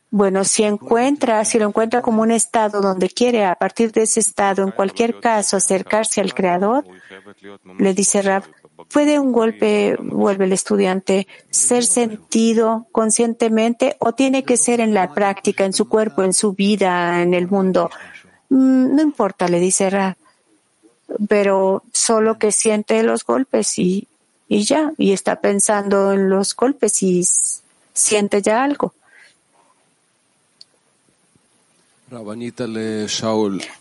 Bueno, 0.10 0.44
si 0.46 0.64
encuentra, 0.64 1.46
si 1.46 1.60
lo 1.60 1.68
encuentra 1.68 2.02
como 2.02 2.24
un 2.24 2.32
estado 2.32 2.82
donde 2.82 3.08
quiere 3.08 3.46
a 3.46 3.54
partir 3.54 3.92
de 3.92 4.02
ese 4.02 4.22
estado, 4.22 4.64
en 4.64 4.72
cualquier 4.72 5.20
caso, 5.20 5.58
acercarse 5.58 6.20
al 6.20 6.34
creador, 6.34 6.86
le 7.78 7.94
dice 7.94 8.24
Rab, 8.24 8.46
¿puede 8.92 9.20
un 9.20 9.32
golpe, 9.32 9.96
vuelve 10.02 10.46
el 10.46 10.54
estudiante, 10.54 11.28
ser 11.52 11.86
sentido 11.86 12.88
conscientemente 12.92 13.96
o 14.00 14.14
tiene 14.14 14.44
que 14.44 14.58
ser 14.58 14.80
en 14.80 14.96
la 14.96 15.14
práctica, 15.14 15.66
en 15.66 15.74
su 15.74 15.88
cuerpo, 15.88 16.24
en 16.24 16.34
su 16.34 16.54
vida, 16.54 17.22
en 17.22 17.36
el 17.36 17.48
mundo? 17.48 17.92
Mm, 18.50 18.96
no 18.96 19.04
importa, 19.04 19.48
le 19.48 19.60
dice 19.60 19.92
Rab, 19.92 20.16
pero 21.30 21.84
solo 21.94 22.40
que 22.40 22.52
siente 22.52 23.04
los 23.04 23.24
golpes 23.24 23.78
y 23.78 24.08
y 24.48 24.64
ya, 24.64 24.94
y 24.98 25.12
está 25.12 25.42
pensando 25.42 26.14
en 26.14 26.30
los 26.30 26.56
golpes 26.56 27.04
y 27.04 27.24
siente 27.94 28.42
ya 28.42 28.64
algo. 28.64 28.94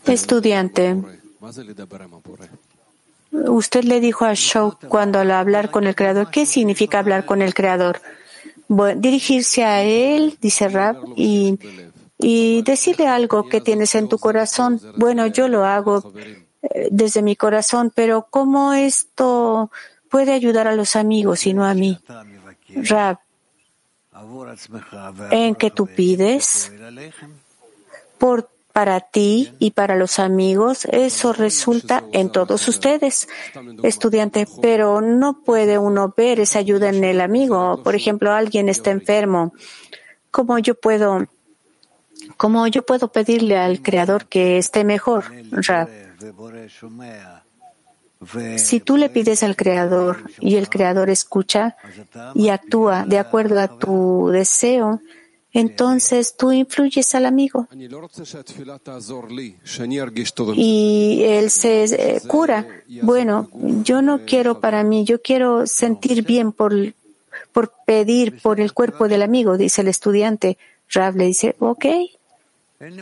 Estudiante, 0.07 0.97
usted 3.31 3.85
le 3.85 4.01
dijo 4.01 4.25
a 4.25 4.35
Shaul 4.35 4.77
cuando 4.89 5.21
al 5.21 5.31
hablar 5.31 5.71
con 5.71 5.87
el 5.87 5.95
Creador, 5.95 6.31
¿qué 6.31 6.47
significa 6.47 6.99
hablar 6.99 7.25
con 7.25 7.43
el 7.43 7.55
Creador? 7.55 8.01
dirigirse 8.97 9.65
a 9.65 9.83
él, 9.83 10.39
dice 10.41 10.69
Rab, 10.69 10.97
y, 11.15 11.57
y 12.19 12.63
decirle 12.63 13.07
algo 13.07 13.49
que 13.49 13.61
tienes 13.61 13.95
en 13.95 14.09
tu 14.09 14.19
corazón. 14.19 14.81
Bueno, 14.97 15.29
yo 15.29 15.47
lo 15.47 15.65
hago 15.65 16.13
eh, 16.63 16.89
desde 16.91 17.23
mi 17.23 17.37
corazón, 17.37 17.93
pero 17.95 18.27
¿cómo 18.29 18.73
esto 18.73 19.71
puede 20.11 20.33
ayudar 20.33 20.66
a 20.66 20.75
los 20.75 20.97
amigos 20.97 21.47
y 21.47 21.55
no 21.55 21.64
a 21.64 21.75
mí? 21.75 21.99
Rab, 22.69 23.19
en 25.31 25.55
que 25.55 25.71
tú 25.71 25.87
pides 25.87 26.73
por 28.19 28.49
para 28.77 29.01
ti 29.01 29.55
y 29.59 29.71
para 29.71 29.97
los 29.97 30.19
amigos, 30.19 30.85
eso 30.92 31.33
resulta 31.33 32.05
en 32.12 32.31
todos 32.31 32.69
ustedes, 32.69 33.27
estudiante, 33.83 34.47
pero 34.61 35.01
no 35.01 35.40
puede 35.40 35.79
uno 35.79 36.12
ver 36.14 36.40
esa 36.40 36.59
ayuda 36.59 36.90
en 36.90 37.03
el 37.03 37.23
amigo. 37.23 37.83
Por 37.83 37.95
ejemplo, 37.95 38.35
alguien 38.35 38.69
está 38.69 38.90
enfermo. 38.90 39.55
¿Cómo 40.31 40.59
yo 40.59 40.75
puedo, 40.75 41.27
cómo 42.37 42.66
yo 42.66 42.85
puedo 42.85 43.09
pedirle 43.09 43.57
al 43.57 43.81
Creador 43.81 44.27
que 44.27 44.59
esté 44.59 44.85
mejor? 44.85 45.25
Si 48.57 48.81
tú 48.81 48.97
le 48.97 49.11
pides 49.11 49.43
al 49.43 49.57
Creador 49.57 50.25
y 50.41 50.57
el 50.57 50.69
Creador 50.69 51.11
escucha 51.11 51.77
y 52.35 52.49
actúa 52.49 53.05
de 53.05 53.19
acuerdo 53.19 53.61
a 53.61 53.79
tu 53.79 54.31
deseo, 54.33 55.01
entonces 55.53 56.35
tú 56.37 56.51
influyes 56.53 57.15
al 57.15 57.27
amigo 57.27 57.69
y 60.55 61.23
él 61.25 61.51
se 61.51 61.85
eh, 61.85 62.21
cura. 62.27 62.67
Bueno, 63.03 63.49
yo 63.85 64.03
no 64.03 64.25
quiero 64.25 64.61
para 64.61 64.83
mí, 64.83 65.05
yo 65.05 65.21
quiero 65.21 65.67
sentir 65.67 66.25
bien 66.25 66.53
por, 66.53 66.73
por 67.53 67.73
pedir 67.87 68.41
por 68.41 68.61
el 68.61 68.73
cuerpo 68.73 69.09
del 69.09 69.23
amigo, 69.23 69.57
dice 69.59 69.83
el 69.83 69.89
estudiante. 69.89 70.59
Rav 70.91 71.17
le 71.17 71.27
dice, 71.27 71.57
ok, 71.59 71.87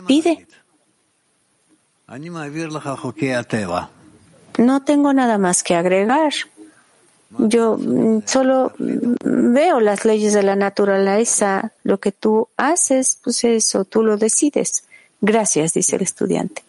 pide. 0.07 0.47
No 4.57 4.83
tengo 4.83 5.13
nada 5.13 5.37
más 5.37 5.63
que 5.63 5.75
agregar. 5.75 6.33
Yo 7.37 7.77
mm, 7.77 8.23
solo 8.25 8.71
veo 8.77 9.79
las 9.79 10.05
leyes 10.05 10.33
de 10.33 10.43
la 10.43 10.55
naturaleza. 10.55 11.71
Lo 11.83 11.99
que 11.99 12.11
tú 12.11 12.47
haces, 12.57 13.19
pues 13.23 13.43
eso, 13.43 13.85
tú 13.85 14.03
lo 14.03 14.17
decides. 14.17 14.85
Gracias, 15.21 15.73
dice 15.73 15.95
el 15.95 16.03
estudiante. 16.03 16.63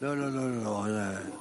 No, 0.00 0.16
no, 0.16 0.30
no, 0.30 0.48
no. 0.48 1.40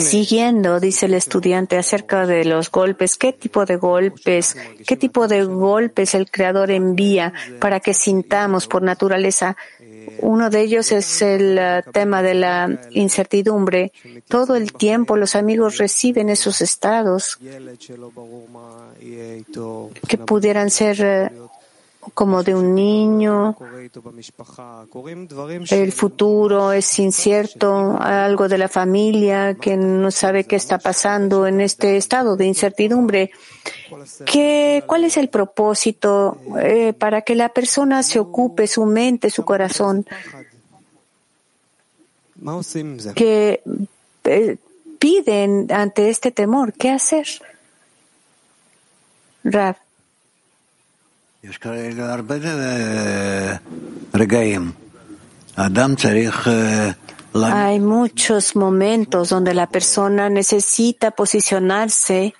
Siguiendo, 0.00 0.80
dice 0.80 1.06
el 1.06 1.14
estudiante, 1.14 1.76
acerca 1.76 2.26
de 2.26 2.44
los 2.44 2.70
golpes, 2.70 3.16
¿qué 3.16 3.32
tipo 3.32 3.64
de 3.64 3.76
golpes, 3.76 4.56
qué 4.86 4.96
tipo 4.96 5.28
de 5.28 5.44
golpes 5.44 6.14
el 6.14 6.30
Creador 6.30 6.70
envía 6.70 7.32
para 7.60 7.78
que 7.78 7.94
sintamos 7.94 8.66
por 8.66 8.82
naturaleza? 8.82 9.56
Uno 10.18 10.50
de 10.50 10.60
ellos 10.62 10.90
es 10.92 11.22
el 11.22 11.56
eh, 11.58 11.82
tema 11.92 12.22
de 12.22 12.34
la 12.34 12.80
incertidumbre. 12.90 13.92
Todo 14.28 14.56
el 14.56 14.72
tiempo 14.72 15.16
los 15.16 15.36
amigos 15.36 15.78
reciben 15.78 16.28
esos 16.28 16.60
estados 16.60 17.38
que 20.08 20.18
pudieran 20.18 20.70
ser 20.70 20.96
eh, 21.00 21.30
como 22.14 22.42
de 22.42 22.54
un 22.54 22.74
niño. 22.74 23.56
El 25.70 25.92
futuro 25.92 26.72
es 26.72 26.98
incierto, 26.98 27.96
algo 28.00 28.48
de 28.48 28.58
la 28.58 28.68
familia 28.68 29.54
que 29.54 29.76
no 29.76 30.10
sabe 30.10 30.44
qué 30.44 30.56
está 30.56 30.78
pasando 30.78 31.46
en 31.46 31.60
este 31.60 31.96
estado 31.96 32.36
de 32.36 32.46
incertidumbre. 32.46 33.30
¿Qué, 34.26 34.82
¿Cuál 34.86 35.04
es 35.04 35.16
el 35.16 35.28
propósito 35.28 36.38
eh, 36.60 36.92
para 36.92 37.22
que 37.22 37.34
la 37.34 37.50
persona 37.50 38.02
se 38.02 38.18
ocupe 38.18 38.66
su 38.66 38.84
mente, 38.84 39.30
su 39.30 39.44
corazón? 39.44 40.04
Que 43.14 43.62
eh, 44.24 44.56
piden 44.98 45.70
ante 45.70 46.08
este 46.08 46.32
temor, 46.32 46.72
¿qué 46.72 46.90
hacer? 46.90 47.26
Hay 57.34 57.80
muchos 57.80 58.54
momentos 58.54 59.30
donde 59.30 59.52
la 59.52 59.66
persona 59.66 60.28
necesita 60.28 61.10
posicionarse 61.10 62.34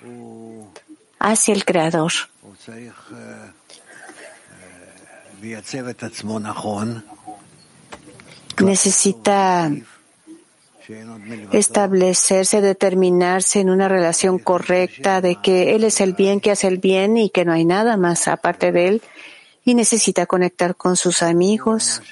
hacia 1.19 1.55
el 1.55 1.65
Creador. 1.65 2.13
Necesita 8.61 9.71
establecerse, 11.53 12.61
determinarse 12.61 13.61
en 13.61 13.71
una 13.71 13.89
relación 13.89 14.39
correcta 14.39 15.21
de 15.21 15.37
que 15.37 15.75
Él 15.75 15.85
es 15.85 16.01
el 16.01 16.15
bien 16.15 16.41
que 16.41 16.51
hace 16.51 16.69
el 16.69 16.79
bien 16.79 17.17
y 17.17 17.31
que 17.31 17.45
no 17.45 17.53
hay 17.53 17.65
nada 17.65 17.97
más 17.97 18.29
aparte 18.29 18.73
de 18.73 18.89
Él 18.89 19.03
y 19.65 19.75
necesita 19.75 20.27
conectar 20.27 20.77
con 20.77 20.97
sus 20.97 21.23
amigos. 21.23 22.03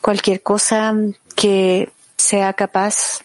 Cualquier 0.00 0.42
cosa 0.42 0.94
que 1.34 1.90
sea 2.16 2.52
capaz 2.52 3.22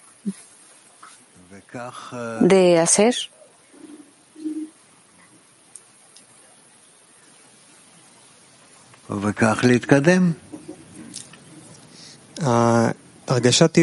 de 2.42 2.80
hacer. 2.80 3.16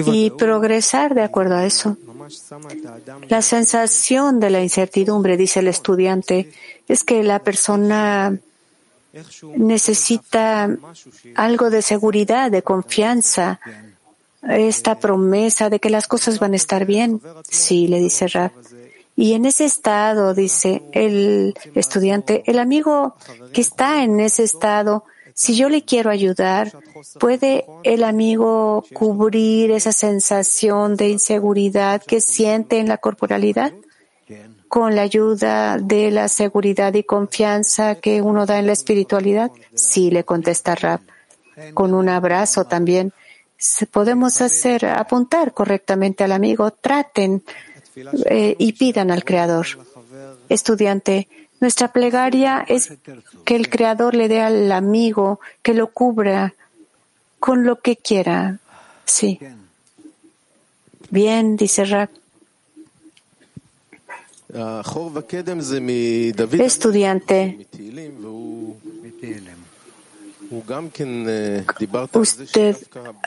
Y 0.06 0.30
progresar 0.30 1.14
de 1.14 1.22
acuerdo 1.22 1.56
a 1.56 1.66
eso. 1.66 1.96
La 3.28 3.42
sensación 3.42 4.40
de 4.40 4.50
la 4.50 4.62
incertidumbre, 4.62 5.36
dice 5.36 5.60
el 5.60 5.68
estudiante, 5.68 6.52
es 6.88 7.04
que 7.04 7.22
la 7.22 7.40
persona 7.40 8.38
necesita 9.56 10.70
algo 11.34 11.70
de 11.70 11.82
seguridad, 11.82 12.50
de 12.50 12.62
confianza, 12.62 13.60
esta 14.48 14.98
promesa 14.98 15.70
de 15.70 15.78
que 15.78 15.90
las 15.90 16.06
cosas 16.06 16.38
van 16.38 16.52
a 16.52 16.56
estar 16.56 16.86
bien. 16.86 17.20
Sí, 17.48 17.88
le 17.88 17.98
dice 17.98 18.28
Rab. 18.28 18.52
Y 19.14 19.34
en 19.34 19.44
ese 19.44 19.66
estado, 19.66 20.34
dice 20.34 20.82
el 20.92 21.54
estudiante, 21.74 22.42
el 22.46 22.58
amigo 22.58 23.14
que 23.52 23.60
está 23.60 24.02
en 24.02 24.20
ese 24.20 24.42
estado 24.42 25.04
si 25.34 25.56
yo 25.56 25.68
le 25.68 25.82
quiero 25.84 26.10
ayudar, 26.10 26.72
¿puede 27.18 27.66
el 27.82 28.04
amigo 28.04 28.84
cubrir 28.92 29.70
esa 29.70 29.92
sensación 29.92 30.96
de 30.96 31.08
inseguridad 31.08 32.02
que 32.02 32.20
siente 32.20 32.78
en 32.78 32.88
la 32.88 32.98
corporalidad? 32.98 33.72
Con 34.68 34.96
la 34.96 35.02
ayuda 35.02 35.76
de 35.78 36.10
la 36.10 36.28
seguridad 36.28 36.94
y 36.94 37.02
confianza 37.02 37.96
que 37.96 38.22
uno 38.22 38.46
da 38.46 38.58
en 38.58 38.66
la 38.66 38.72
espiritualidad? 38.72 39.50
Sí, 39.74 40.10
le 40.10 40.24
contesta 40.24 40.74
Rab. 40.74 41.00
Con 41.74 41.92
un 41.94 42.08
abrazo 42.08 42.64
también. 42.64 43.12
Podemos 43.90 44.40
hacer, 44.40 44.86
apuntar 44.86 45.52
correctamente 45.52 46.24
al 46.24 46.32
amigo. 46.32 46.70
Traten 46.70 47.42
eh, 48.26 48.56
y 48.58 48.72
pidan 48.72 49.10
al 49.10 49.24
Creador. 49.24 49.66
Estudiante, 50.48 51.28
nuestra 51.62 51.92
plegaria 51.92 52.64
es 52.66 52.92
que 53.44 53.54
el 53.54 53.70
Creador 53.70 54.16
le 54.16 54.26
dé 54.26 54.40
al 54.40 54.72
amigo 54.72 55.38
que 55.62 55.74
lo 55.74 55.86
cubra 55.86 56.54
con 57.38 57.64
lo 57.64 57.80
que 57.80 57.96
quiera. 57.96 58.58
Sí. 59.04 59.38
Bien, 61.10 61.56
dice 61.56 61.84
Rak. 61.84 62.10
Estudiante. 66.58 67.66
Usted, 72.12 72.76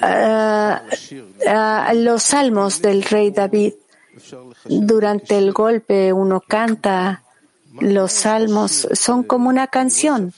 uh, 0.02 1.94
los 1.96 2.22
salmos 2.22 2.82
del 2.82 3.04
rey 3.04 3.32
David, 3.32 3.74
durante 4.66 5.38
el 5.38 5.54
golpe 5.54 6.12
uno 6.12 6.42
canta 6.42 7.25
los 7.80 8.12
salmos 8.12 8.88
son 8.94 9.24
como 9.24 9.50
una 9.50 9.68
canción. 9.68 10.34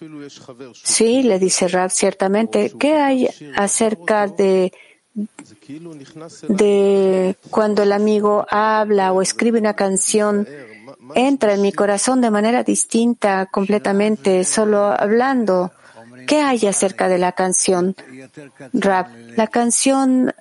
Sí, 0.84 1.24
le 1.24 1.40
dice 1.40 1.68
Rab, 1.68 1.92
ciertamente. 1.92 2.74
¿Qué 2.80 2.94
hay 2.94 3.30
acerca 3.56 4.28
de, 4.28 4.72
de 6.48 7.36
cuando 7.50 7.84
el 7.84 7.92
amigo 7.92 8.46
habla 8.50 9.12
o 9.14 9.22
escribe 9.22 9.60
una 9.60 9.76
canción, 9.76 10.48
entra 11.16 11.54
en 11.54 11.62
mi 11.62 11.72
corazón 11.72 12.22
de 12.22 12.32
manera 12.32 12.64
distinta 12.64 13.48
completamente, 13.48 14.44
solo 14.44 14.86
hablando. 14.86 15.72
¿Qué 16.28 16.42
hay 16.42 16.66
acerca 16.68 17.08
de 17.08 17.18
la 17.18 17.32
canción? 17.32 17.96
Rap. 18.74 19.08
La 19.36 19.48
canción 19.48 20.34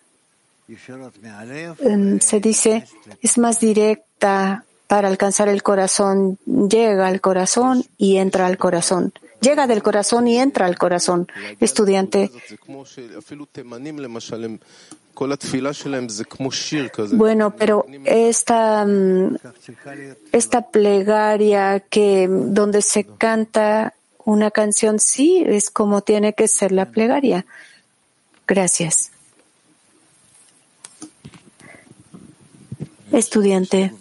em, 1.81 2.21
se 2.21 2.41
dice 2.41 2.87
es 3.23 3.39
más 3.39 3.61
directa 3.61 4.65
para 4.87 5.09
alcanzar 5.09 5.49
el 5.49 5.63
corazón, 5.63 6.39
llega 6.47 7.07
al 7.09 7.21
corazón 7.21 7.85
y 7.97 8.17
entra 8.17 8.47
al 8.47 8.59
corazón. 8.59 9.13
Llega 9.41 9.67
del 9.67 9.83
corazón 9.83 10.29
y 10.29 10.39
entra 10.39 10.67
al 10.67 10.79
corazón. 10.79 11.27
Estudiante. 11.61 12.31
Bueno, 17.13 17.55
pero 17.57 17.87
esta, 18.05 18.85
mm, 18.87 19.37
esta 20.33 20.71
plegaria 20.71 21.81
que 21.81 22.29
donde 22.29 22.83
se 22.83 23.05
canta 23.05 23.95
una 24.25 24.51
canción, 24.51 24.99
sí, 24.99 25.43
es 25.47 25.71
como 25.71 26.03
tiene 26.03 26.35
que 26.35 26.49
ser 26.49 26.73
la 26.73 26.91
plegaria. 26.91 27.47
Gracias. 28.47 29.11
Estudiante. 33.13 33.93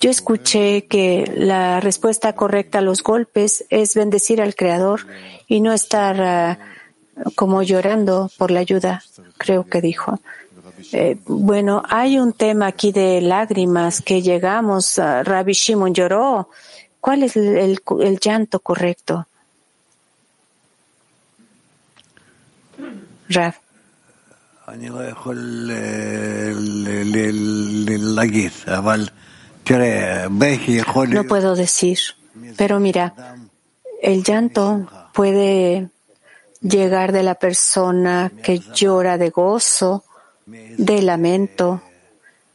Yo 0.00 0.10
escuché 0.10 0.86
que 0.86 1.32
la 1.34 1.80
respuesta 1.80 2.34
correcta 2.34 2.78
a 2.78 2.82
los 2.82 3.02
golpes 3.02 3.64
es 3.70 3.94
bendecir 3.94 4.42
al 4.42 4.54
Creador 4.54 5.06
y 5.46 5.60
no 5.60 5.72
estar 5.72 6.20
ah, 6.20 6.58
como 7.34 7.62
llorando 7.62 8.30
por 8.36 8.50
la 8.50 8.60
ayuda, 8.60 9.02
creo 9.38 9.64
que 9.64 9.80
dijo. 9.80 10.20
Eh, 10.92 11.18
bueno, 11.26 11.82
hay 11.88 12.18
un 12.18 12.32
tema 12.32 12.66
aquí 12.66 12.92
de 12.92 13.20
lágrimas 13.20 14.00
que 14.00 14.22
llegamos. 14.22 14.98
a 14.98 15.22
Rabbi 15.22 15.52
Shimon 15.52 15.94
lloró. 15.94 16.50
¿Cuál 17.00 17.22
es 17.22 17.36
el, 17.36 17.80
llanto 18.20 18.60
correcto? 18.60 19.26
Rav. 23.28 23.54
No 31.14 31.24
puedo 31.24 31.54
decir, 31.54 31.98
pero 32.56 32.78
mira, 32.80 33.14
el 34.02 34.22
llanto 34.22 34.86
puede 35.12 35.88
llegar 36.60 37.12
de 37.12 37.22
la 37.22 37.34
persona 37.34 38.30
que 38.42 38.58
llora 38.74 39.16
de 39.18 39.30
gozo, 39.30 40.04
de 40.46 41.02
lamento, 41.02 41.82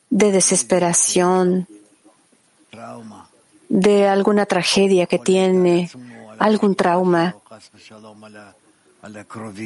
de 0.09 0.31
desesperación, 0.31 1.67
de 3.69 4.07
alguna 4.07 4.45
tragedia 4.45 5.07
que 5.07 5.19
tiene, 5.19 5.89
algún 6.39 6.75
trauma. 6.75 7.35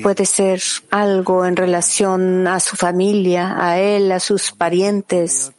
Puede 0.02 0.26
ser 0.26 0.62
algo 0.90 1.46
en 1.46 1.56
relación 1.56 2.48
a 2.48 2.60
su 2.60 2.76
familia, 2.76 3.56
a 3.64 3.80
él, 3.80 4.12
a 4.12 4.20
sus 4.20 4.52
parientes, 4.52 5.52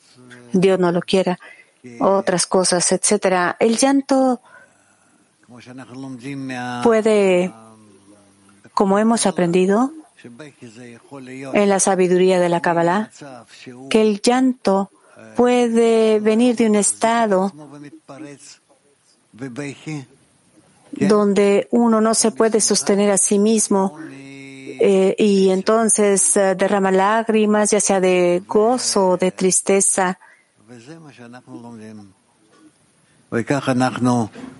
Dios 0.52 0.80
no 0.80 0.90
lo 0.90 1.00
quiera, 1.00 1.38
otras 2.00 2.46
cosas, 2.46 2.90
etcétera. 2.90 3.56
El 3.60 3.76
llanto 3.76 4.40
puede, 6.82 7.54
como 8.74 8.98
hemos 8.98 9.26
aprendido 9.26 9.92
en 11.54 11.68
la 11.68 11.78
sabiduría 11.78 12.40
de 12.40 12.48
la 12.48 12.60
Kabbalah, 12.60 13.10
que 13.90 14.02
el 14.02 14.20
llanto 14.20 14.90
puede 15.36 16.18
venir 16.18 16.56
de 16.56 16.66
un 16.66 16.74
estado 16.74 17.52
donde 21.00 21.68
uno 21.70 22.00
no 22.00 22.14
se 22.14 22.30
puede 22.30 22.60
sostener 22.60 23.10
a 23.10 23.18
sí 23.18 23.38
mismo 23.38 23.98
eh, 24.80 25.16
y 25.18 25.50
entonces 25.50 26.36
eh, 26.36 26.54
derrama 26.54 26.92
lágrimas, 26.92 27.70
ya 27.70 27.80
sea 27.80 28.00
de 28.00 28.42
gozo 28.46 29.10
o 29.10 29.16
de 29.16 29.32
tristeza. 29.32 30.18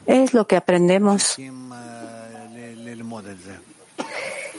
Es 0.07 0.35
lo 0.35 0.47
que 0.47 0.57
aprendemos. 0.57 1.37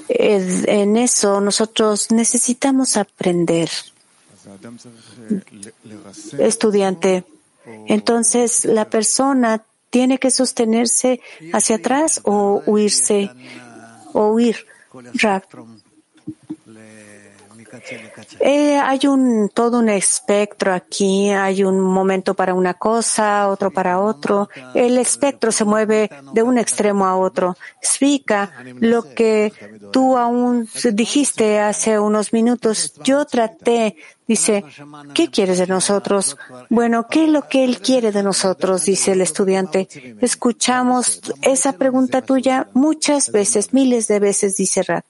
en 0.08 0.98
eso 0.98 1.42
nosotros 1.42 2.12
necesitamos 2.12 2.96
aprender. 2.96 3.70
Estudiante. 6.40 7.26
Entonces 7.88 8.66
la 8.66 8.90
persona 8.90 9.62
tiene 9.90 10.18
que 10.18 10.32
sostenerse 10.32 11.22
hacia 11.54 11.78
atrás 11.78 12.22
o 12.24 12.62
huirse 12.66 13.30
o 14.14 14.28
huir. 14.28 14.66
Eh, 18.40 18.78
hay 18.78 19.00
un 19.08 19.50
todo 19.54 19.80
un 19.80 19.90
espectro 19.90 20.74
aquí, 20.74 21.30
hay 21.30 21.64
un 21.64 21.80
momento 21.80 22.34
para 22.34 22.54
una 22.54 22.74
cosa, 22.74 23.48
otro 23.48 23.72
para 23.72 24.00
otro. 24.00 24.50
El 24.74 24.98
espectro 24.98 25.52
se 25.52 25.66
mueve 25.66 26.10
de 26.34 26.44
un 26.44 26.58
extremo 26.58 27.06
a 27.06 27.18
otro. 27.18 27.58
Explica 27.82 28.52
lo 28.80 29.14
que 29.14 29.54
tú 29.92 30.18
aún 30.18 30.68
dijiste 30.94 31.60
hace 31.60 32.00
unos 32.00 32.34
minutos. 32.34 32.94
Yo 33.04 33.26
traté, 33.26 33.96
dice, 34.30 34.64
¿qué 35.16 35.30
quieres 35.30 35.58
de 35.58 35.66
nosotros? 35.66 36.38
Bueno, 36.70 37.08
¿qué 37.10 37.26
es 37.26 37.30
lo 37.30 37.48
que 37.50 37.64
él 37.66 37.80
quiere 37.82 38.12
de 38.12 38.22
nosotros? 38.22 38.86
Dice 38.86 39.14
el 39.14 39.22
estudiante. 39.22 39.90
Escuchamos 40.22 41.22
esa 41.42 41.74
pregunta 41.74 42.22
tuya 42.22 42.70
muchas 42.74 43.32
veces, 43.32 43.74
miles 43.74 44.08
de 44.08 44.20
veces, 44.20 44.56
dice 44.56 44.84
Rat. 44.84 45.04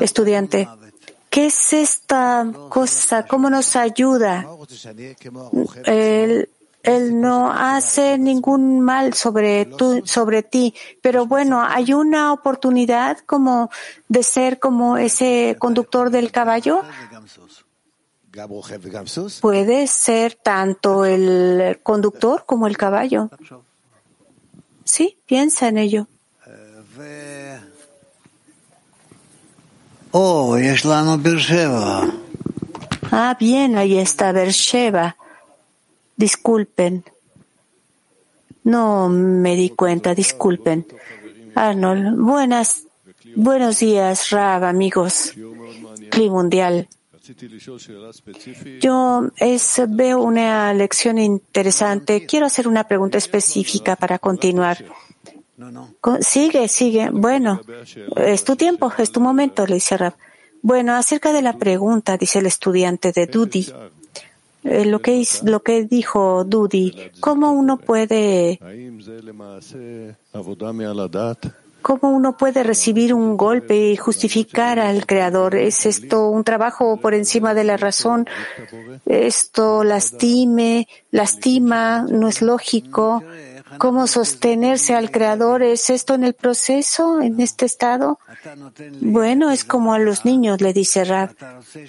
Estudiante, 0.00 0.68
¿qué 1.30 1.46
es 1.46 1.72
esta 1.72 2.46
cosa? 2.68 3.26
¿Cómo 3.26 3.48
nos 3.48 3.74
ayuda? 3.74 4.46
No 6.84 7.52
hace 7.52 8.18
ningún 8.18 8.80
mal 8.80 9.14
sobre, 9.14 9.68
sobre 10.04 10.42
ti, 10.42 10.74
pero 11.02 11.26
bueno, 11.26 11.62
hay 11.62 11.92
una 11.92 12.32
oportunidad 12.32 13.18
como 13.26 13.70
de 14.08 14.22
ser 14.22 14.58
como 14.58 14.96
ese 14.96 15.56
conductor 15.58 16.10
del 16.10 16.32
caballo. 16.32 16.82
Puede 19.40 19.86
ser 19.86 20.34
tanto 20.34 21.04
el 21.04 21.80
conductor 21.82 22.44
como 22.46 22.66
el 22.66 22.76
caballo. 22.76 23.28
Sí, 24.84 25.18
piensa 25.26 25.68
en 25.68 25.78
ello. 25.78 26.06
Oh, 30.12 30.56
ah, 33.12 33.36
bien, 33.38 33.76
ahí 33.76 33.98
está 33.98 34.32
Bersheba. 34.32 35.16
Disculpen. 36.20 37.02
No 38.64 39.08
me 39.08 39.56
di 39.56 39.70
cuenta, 39.70 40.14
disculpen. 40.14 40.86
Arnold, 41.54 42.18
buenas, 42.18 42.82
buenos 43.36 43.78
días, 43.78 44.28
Rab, 44.28 44.64
amigos. 44.64 45.32
Clima 46.10 46.34
mundial. 46.34 46.88
Yo 48.80 49.30
es, 49.36 49.80
veo 49.88 50.20
una 50.20 50.74
lección 50.74 51.16
interesante. 51.16 52.26
Quiero 52.26 52.44
hacer 52.44 52.68
una 52.68 52.84
pregunta 52.84 53.16
específica 53.16 53.96
para 53.96 54.18
continuar. 54.18 54.76
Sigue, 56.20 56.68
sigue. 56.68 57.08
Bueno, 57.10 57.62
es 58.16 58.44
tu 58.44 58.56
tiempo, 58.56 58.92
es 58.98 59.10
tu 59.10 59.20
momento, 59.20 59.66
le 59.66 59.76
dice 59.76 59.96
Rab. 59.96 60.14
Bueno, 60.60 60.94
acerca 60.96 61.32
de 61.32 61.40
la 61.40 61.54
pregunta, 61.54 62.18
dice 62.18 62.40
el 62.40 62.46
estudiante 62.46 63.10
de 63.12 63.26
Dudi, 63.26 63.66
eh, 64.62 64.84
lo, 64.84 65.00
que 65.00 65.26
lo 65.44 65.62
que 65.62 65.84
dijo 65.84 66.44
Dudi, 66.44 66.94
¿cómo 67.20 67.52
uno 67.52 67.78
puede, 67.78 68.60
cómo 71.80 72.10
uno 72.10 72.36
puede 72.36 72.62
recibir 72.62 73.14
un 73.14 73.38
golpe 73.38 73.92
y 73.92 73.96
justificar 73.96 74.78
al 74.78 75.06
Creador? 75.06 75.54
¿Es 75.54 75.86
esto 75.86 76.28
un 76.28 76.44
trabajo 76.44 76.98
por 76.98 77.14
encima 77.14 77.54
de 77.54 77.64
la 77.64 77.78
razón? 77.78 78.26
¿Esto 79.06 79.82
lastime, 79.82 80.86
lastima? 81.10 82.02
¿No 82.02 82.28
es 82.28 82.42
lógico? 82.42 83.22
¿Cómo 83.78 84.06
sostenerse 84.06 84.94
al 84.94 85.10
Creador? 85.10 85.62
¿Es 85.62 85.88
esto 85.88 86.14
en 86.14 86.24
el 86.24 86.34
proceso, 86.34 87.22
en 87.22 87.40
este 87.40 87.64
estado? 87.64 88.18
Bueno, 89.00 89.50
es 89.50 89.64
como 89.64 89.94
a 89.94 89.98
los 89.98 90.26
niños, 90.26 90.60
le 90.60 90.74
dice 90.74 91.04
Rab. 91.04 91.30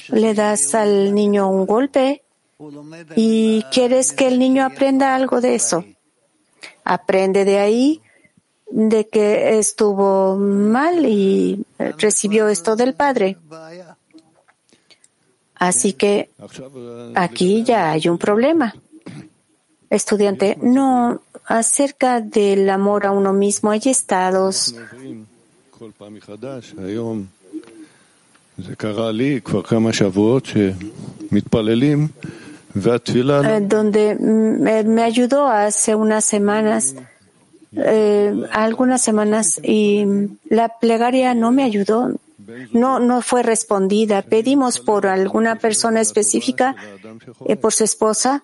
Le 0.10 0.34
das 0.34 0.74
al 0.74 1.14
niño 1.14 1.50
un 1.50 1.66
golpe 1.66 2.22
y 3.16 3.64
quieres 3.72 4.14
que 4.14 4.28
el 4.28 4.40
niño 4.40 4.66
aprenda 4.66 5.16
algo 5.16 5.42
de 5.42 5.56
eso. 5.56 5.86
Aprende 6.84 7.46
de 7.46 7.60
ahí 7.60 8.02
de 8.70 9.08
que 9.08 9.60
estuvo 9.60 10.38
mal 10.38 11.06
y 11.06 11.64
recibió 11.98 12.48
esto 12.48 12.76
del 12.76 12.94
Padre. 12.94 13.38
Así 15.56 15.94
que 15.94 16.30
aquí 17.16 17.64
ya 17.64 17.92
hay 17.92 18.08
un 18.08 18.18
problema. 18.18 18.74
Estudiante, 19.90 20.58
no, 20.62 21.22
acerca 21.46 22.22
del 22.22 22.70
amor 22.70 23.06
a 23.06 23.12
uno 23.12 23.34
mismo 23.34 23.72
hay 23.72 23.82
estados 23.86 24.74
donde 32.74 34.16
me 34.16 35.04
ayudó 35.04 35.48
hace 35.48 35.96
unas 35.96 36.26
semanas, 36.26 36.96
eh, 37.76 38.34
algunas 38.52 39.02
semanas, 39.02 39.60
y 39.64 40.06
la 40.50 40.70
plegaria 40.80 41.34
no 41.34 41.52
me 41.52 41.64
ayudó, 41.64 42.12
no, 42.74 43.00
no 43.00 43.22
fue 43.22 43.44
respondida. 43.44 44.22
Pedimos 44.22 44.80
por 44.80 45.08
alguna 45.08 45.56
persona 45.56 46.02
específica, 46.02 46.76
eh, 47.46 47.56
por 47.56 47.74
su 47.74 47.84
esposa, 47.84 48.44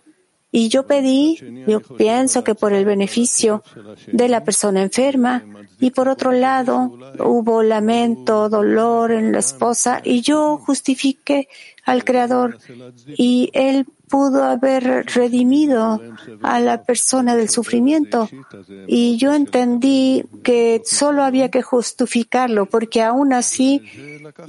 y 0.50 0.70
yo 0.70 0.88
pedí, 0.88 1.66
yo 1.68 1.82
pienso 1.82 2.44
que 2.44 2.56
por 2.56 2.72
el 2.72 2.86
beneficio 2.86 3.64
de 4.12 4.30
la 4.30 4.44
persona 4.46 4.82
enferma, 4.82 5.44
y 5.80 5.92
por 5.92 6.08
otro 6.08 6.32
lado 6.32 6.98
hubo 7.20 7.64
lamento, 7.64 8.48
dolor 8.48 9.12
en 9.12 9.34
la 9.34 9.40
esposa, 9.40 10.02
y 10.04 10.22
yo 10.22 10.58
justifiqué 10.58 11.50
al 11.86 12.06
Creador, 12.06 12.58
y 13.06 13.50
él 13.54 13.86
pudo 14.10 14.44
haber 14.44 15.06
redimido 15.08 16.02
a 16.42 16.60
la 16.60 16.84
persona 16.84 17.36
del 17.36 17.50
sufrimiento. 17.50 18.30
Y 18.88 19.18
yo 19.18 19.34
entendí 19.34 20.24
que 20.44 20.82
solo 20.86 21.24
había 21.24 21.50
que 21.50 21.62
justificarlo, 21.62 22.66
porque 22.66 23.04
aún 23.04 23.34
así, 23.34 23.82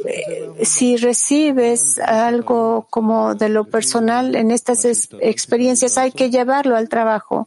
eh, 0.04 0.50
si 0.62 0.96
recibes 0.96 1.98
algo 1.98 2.86
como 2.90 3.34
de 3.34 3.48
lo 3.48 3.64
personal 3.64 4.34
en 4.34 4.50
estas 4.50 4.84
experiencias, 4.84 5.98
hay 5.98 6.12
que 6.12 6.30
llevarlo 6.30 6.76
al 6.76 6.88
trabajo. 6.88 7.46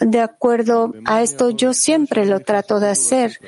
De 0.00 0.20
acuerdo 0.20 0.94
a 1.04 1.22
esto, 1.22 1.50
yo 1.50 1.74
siempre 1.74 2.24
lo 2.26 2.40
trato 2.40 2.80
de 2.80 2.88
hacer. 2.88 3.38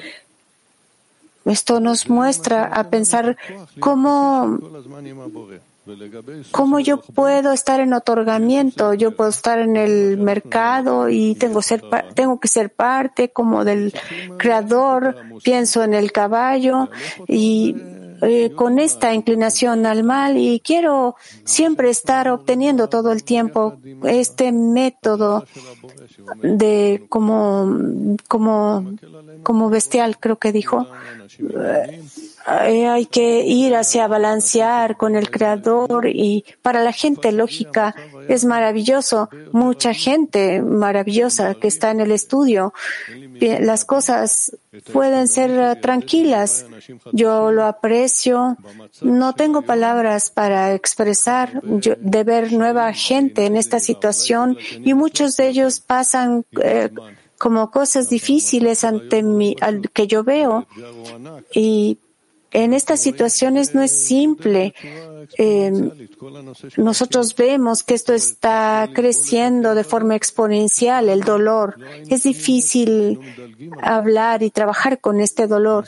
Esto 1.45 1.81
nos 1.81 2.09
muestra 2.09 2.67
a 2.67 2.89
pensar 2.89 3.37
cómo 3.81 4.59
¿Cómo 6.53 6.79
yo 6.79 7.01
puedo 7.01 7.53
estar 7.53 7.81
en 7.81 7.93
otorgamiento? 7.93 8.95
Yo 8.95 9.17
puedo 9.17 9.31
estar 9.31 9.59
en 9.59 9.77
el 9.77 10.17
mercado 10.17 11.09
y 11.09 11.35
tengo, 11.35 11.61
tengo 12.15 12.39
que 12.39 12.49
ser 12.49 12.73
parte 12.73 13.33
como 13.33 13.65
del 13.65 13.93
creador. 14.39 15.17
Pienso 15.43 15.83
en 15.83 15.95
el 15.95 16.13
caballo 16.13 16.89
y 17.27 17.75
eh, 18.23 18.53
con 18.55 18.79
esta 18.79 19.15
inclinación 19.15 19.85
al 19.85 20.05
mal 20.05 20.37
y 20.37 20.61
quiero 20.61 21.17
siempre 21.45 21.91
estar 21.91 22.29
obteniendo 22.29 22.89
todo 22.89 23.11
el 23.11 23.25
tiempo 23.25 23.79
este 24.05 24.53
método 24.53 25.45
de 26.43 27.05
como, 27.09 28.17
como, 28.29 28.95
como 29.43 29.71
bestial, 29.71 30.19
creo 30.19 30.39
que 30.39 30.53
dijo. 30.53 30.87
Eh, 32.59 32.87
hay 32.87 33.07
que 33.07 33.45
ir 33.45 33.75
hacia 33.75 34.07
balancear 34.07 34.97
con 34.97 35.17
el 35.17 35.31
creador 35.31 36.07
y 36.07 36.45
para 36.63 36.83
la 36.83 36.93
gente 36.93 37.33
lógica 37.33 37.95
es 38.29 38.45
maravilloso. 38.45 39.29
Mucha 39.53 39.95
gente 39.95 40.63
maravillosa 40.63 41.55
que 41.55 41.69
está 41.69 41.91
en 41.91 42.01
el 42.01 42.13
estudio. 42.13 42.73
Las 43.41 43.85
cosas 43.85 44.57
pueden 44.93 45.29
ser 45.29 45.81
tranquilas. 45.81 46.67
Yo 47.13 47.53
lo 47.53 47.65
aprecio. 47.65 48.57
No 49.01 49.35
tengo 49.35 49.63
palabras 49.63 50.31
para 50.31 50.75
expresar 50.75 51.61
de 51.63 52.25
ver 52.25 52.53
nueva 52.53 52.93
gente 52.93 53.47
en 53.47 53.57
esta 53.57 53.81
situación 53.81 54.57
y 54.85 54.95
muchos 54.95 55.37
de 55.37 55.49
ellos 55.49 55.81
pasan 55.81 56.45
eh, 56.61 56.91
como 57.39 57.73
cosas 57.73 58.09
difíciles 58.09 58.85
ante 58.85 59.23
mí, 59.23 59.57
que 59.93 60.07
yo 60.07 60.23
veo 60.23 60.67
y 61.53 61.99
en 62.53 62.75
estas 62.75 63.01
situaciones 63.01 63.75
no 63.75 63.83
es 63.83 63.93
simple. 63.93 64.75
Nosotros 66.77 67.35
vemos 67.35 67.83
que 67.83 67.95
esto 67.95 68.13
está 68.13 68.89
creciendo 68.93 69.75
de 69.75 69.85
forma 69.85 70.17
exponencial, 70.17 71.09
el 71.09 71.23
dolor. 71.23 71.79
Es 72.09 72.25
difícil 72.25 73.19
hablar 73.81 74.43
y 74.43 74.51
trabajar 74.51 75.01
con 75.01 75.21
este 75.21 75.47
dolor. 75.47 75.87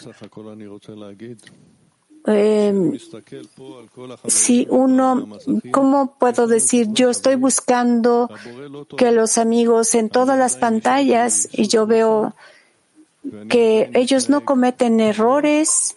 Eh, 2.26 2.98
si 4.26 4.66
uno, 4.70 5.28
¿cómo 5.70 6.16
puedo 6.18 6.46
decir? 6.46 6.88
Yo 6.92 7.10
estoy 7.10 7.34
buscando 7.34 8.30
que 8.96 9.12
los 9.12 9.36
amigos 9.36 9.94
en 9.94 10.08
todas 10.08 10.38
las 10.38 10.56
pantallas 10.56 11.46
y 11.52 11.68
yo 11.68 11.86
veo 11.86 12.34
que 13.50 13.90
ellos 13.92 14.30
no 14.30 14.46
cometen 14.46 15.00
errores 15.00 15.96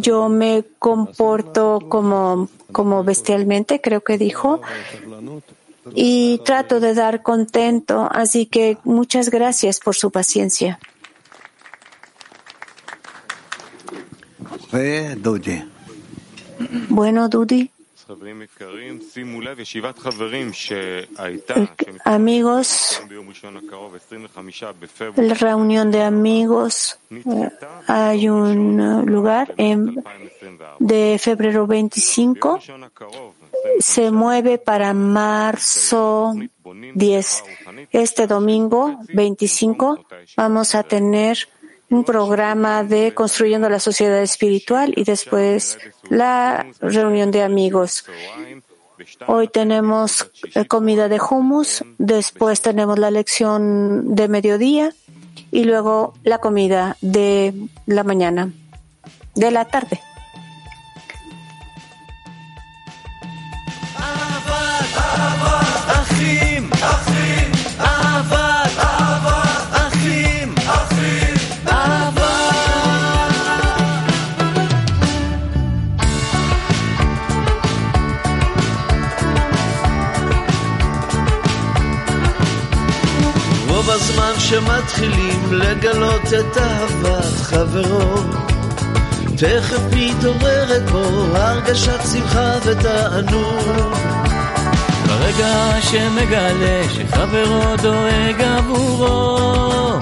Yo 0.00 0.28
me 0.28 0.64
comporto 0.78 1.80
como, 1.88 2.48
como 2.72 3.02
bestialmente, 3.02 3.80
creo 3.80 4.02
que 4.02 4.18
dijo, 4.18 4.60
y 5.94 6.38
trato 6.44 6.80
de 6.80 6.94
dar 6.94 7.22
contento. 7.22 8.08
Así 8.10 8.46
que 8.46 8.78
muchas 8.84 9.30
gracias 9.30 9.80
por 9.80 9.94
su 9.96 10.10
paciencia. 10.10 10.78
Bueno, 16.88 17.28
Dudi. 17.28 17.70
Amigos, 22.04 23.02
la 25.16 25.34
reunión 25.34 25.90
de 25.90 26.02
amigos, 26.02 26.98
eh, 27.10 27.50
hay 27.86 28.28
un 28.28 29.06
lugar 29.06 29.54
en, 29.56 30.02
de 30.78 31.18
febrero 31.20 31.66
25, 31.66 32.60
se 33.78 34.10
mueve 34.10 34.58
para 34.58 34.92
marzo 34.92 36.34
10. 36.94 37.44
Este 37.92 38.26
domingo 38.26 38.98
25 39.14 40.04
vamos 40.36 40.74
a 40.74 40.82
tener 40.82 41.48
un 41.90 42.04
programa 42.04 42.84
de 42.84 43.12
Construyendo 43.12 43.68
la 43.68 43.80
Sociedad 43.80 44.22
Espiritual 44.22 44.94
y 44.96 45.04
después 45.04 45.78
la 46.08 46.66
reunión 46.80 47.30
de 47.30 47.42
amigos. 47.42 48.06
Hoy 49.26 49.48
tenemos 49.48 50.30
eh, 50.54 50.66
comida 50.66 51.08
de 51.08 51.20
hummus, 51.20 51.84
después 51.98 52.62
tenemos 52.62 52.98
la 52.98 53.10
lección 53.10 54.14
de 54.14 54.28
mediodía 54.28 54.92
y 55.50 55.64
luego 55.64 56.14
la 56.22 56.38
comida 56.38 56.96
de 57.00 57.54
la 57.86 58.04
mañana, 58.04 58.52
de 59.34 59.50
la 59.50 59.64
tarde. 59.64 60.00
שמתחילים 85.00 85.52
לגלות 85.52 86.26
את 86.26 86.56
אהבת 86.58 87.24
חברו. 87.42 88.14
תכף 89.36 89.80
מתעוררת 89.96 90.90
בו 90.90 91.02
הרגשת 91.36 92.00
שמחה 92.12 92.52
ותענוג. 92.64 93.94
ברגע 95.06 95.80
שמגלה 95.80 96.82
שחברו 96.94 97.76
דואג 97.82 98.42
עבורו 98.42 99.98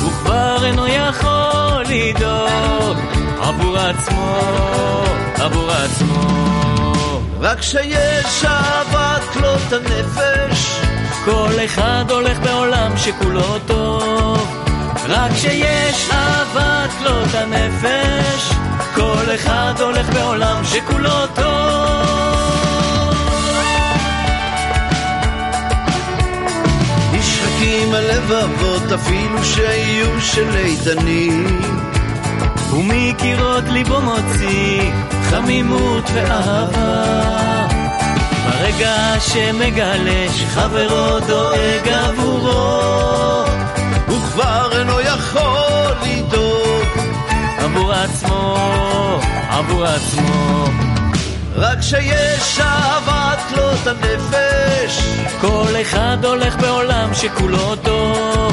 הוא 0.00 0.10
כבר 0.22 0.64
אינו 0.64 0.86
יכול 0.86 1.84
לדאוג 1.88 2.98
עבור 3.40 3.78
עצמו, 3.78 4.40
עבור 5.34 5.70
עצמו. 5.70 7.20
רק 7.40 7.58
כשיש 7.58 8.44
אהבת 8.44 9.22
כלות 9.32 9.72
הנפש 9.72 10.87
כל 11.24 11.64
אחד 11.64 12.04
הולך 12.10 12.38
בעולם 12.38 12.96
שכולו 12.96 13.58
טוב. 13.66 14.58
רק 15.08 15.30
שיש 15.34 16.10
אהבת 16.10 16.90
לא 17.04 17.10
כלות 17.10 17.34
הנפש 17.34 18.52
כל 18.94 19.34
אחד 19.34 19.74
הולך 19.80 20.08
בעולם 20.14 20.64
שכולו 20.64 21.26
טוב. 21.34 21.48
נשחקים 27.12 27.94
הלבבות 27.94 28.92
אפילו 28.92 29.44
שיהיו 29.44 30.20
של 30.20 30.56
איתנים. 30.56 31.60
ומקירות 32.72 33.64
ליבו 33.68 34.00
מוציא 34.00 34.92
חמימות 35.30 36.04
ואהבה. 36.14 37.57
ברגע 38.68 39.20
שמגלה 39.20 40.26
שחברו 40.32 41.20
דואג 41.26 41.88
עבורו 41.88 42.80
הוא 44.06 44.20
כבר 44.32 44.78
אינו 44.78 45.00
יכול 45.00 45.92
לדאוג. 46.02 46.86
עבור 47.58 47.92
עצמו, 47.92 48.56
עבור 49.48 49.84
עצמו. 49.84 50.64
רק 51.56 51.78
שיש 51.80 52.60
אהבת 52.60 53.38
כלות 53.48 53.86
הנפש 53.86 55.02
כל 55.40 55.72
אחד 55.82 56.24
הולך 56.24 56.56
בעולם 56.56 57.14
שכולו 57.14 57.76
טוב. 57.76 58.52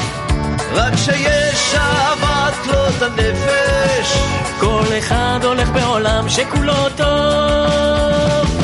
רק 0.72 0.92
שיש 0.96 1.74
אהבת 1.74 2.54
כלות 2.64 3.02
הנפש 3.02 4.18
כל 4.60 4.84
אחד 4.98 5.38
הולך 5.42 5.68
בעולם 5.68 6.28
שכולו 6.28 6.88
טוב 6.96 8.56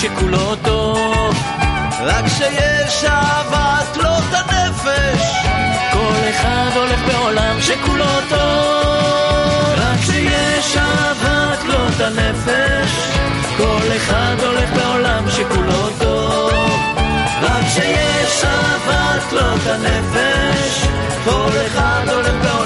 שכולו 0.00 0.56
טוב. 0.56 1.34
רק 2.00 2.24
שיש 2.28 3.04
אהבת 3.04 3.96
את 3.96 4.34
הנפש. 4.34 5.22
כל 5.92 6.28
אחד 6.30 6.70
הולך 6.74 7.00
בעולם 7.06 7.60
שכולו 7.60 8.20
טוב. 8.28 9.74
רק 9.76 10.00
שיש 10.06 10.76
אהבת 10.76 11.58
את 11.96 12.00
הנפש. 12.00 12.90
כל 13.56 13.96
אחד 13.96 14.36
הולך 14.42 14.70
בעולם 14.72 15.24
שכולו 15.30 15.90
טוב. 15.98 16.52
רק 17.42 17.64
שיש 17.74 18.44
אהבת 18.44 19.32
את 19.32 19.66
הנפש. 19.66 20.86
כל 21.24 21.50
אחד 21.66 22.08
הולך 22.08 22.34
בעולם 22.42 22.60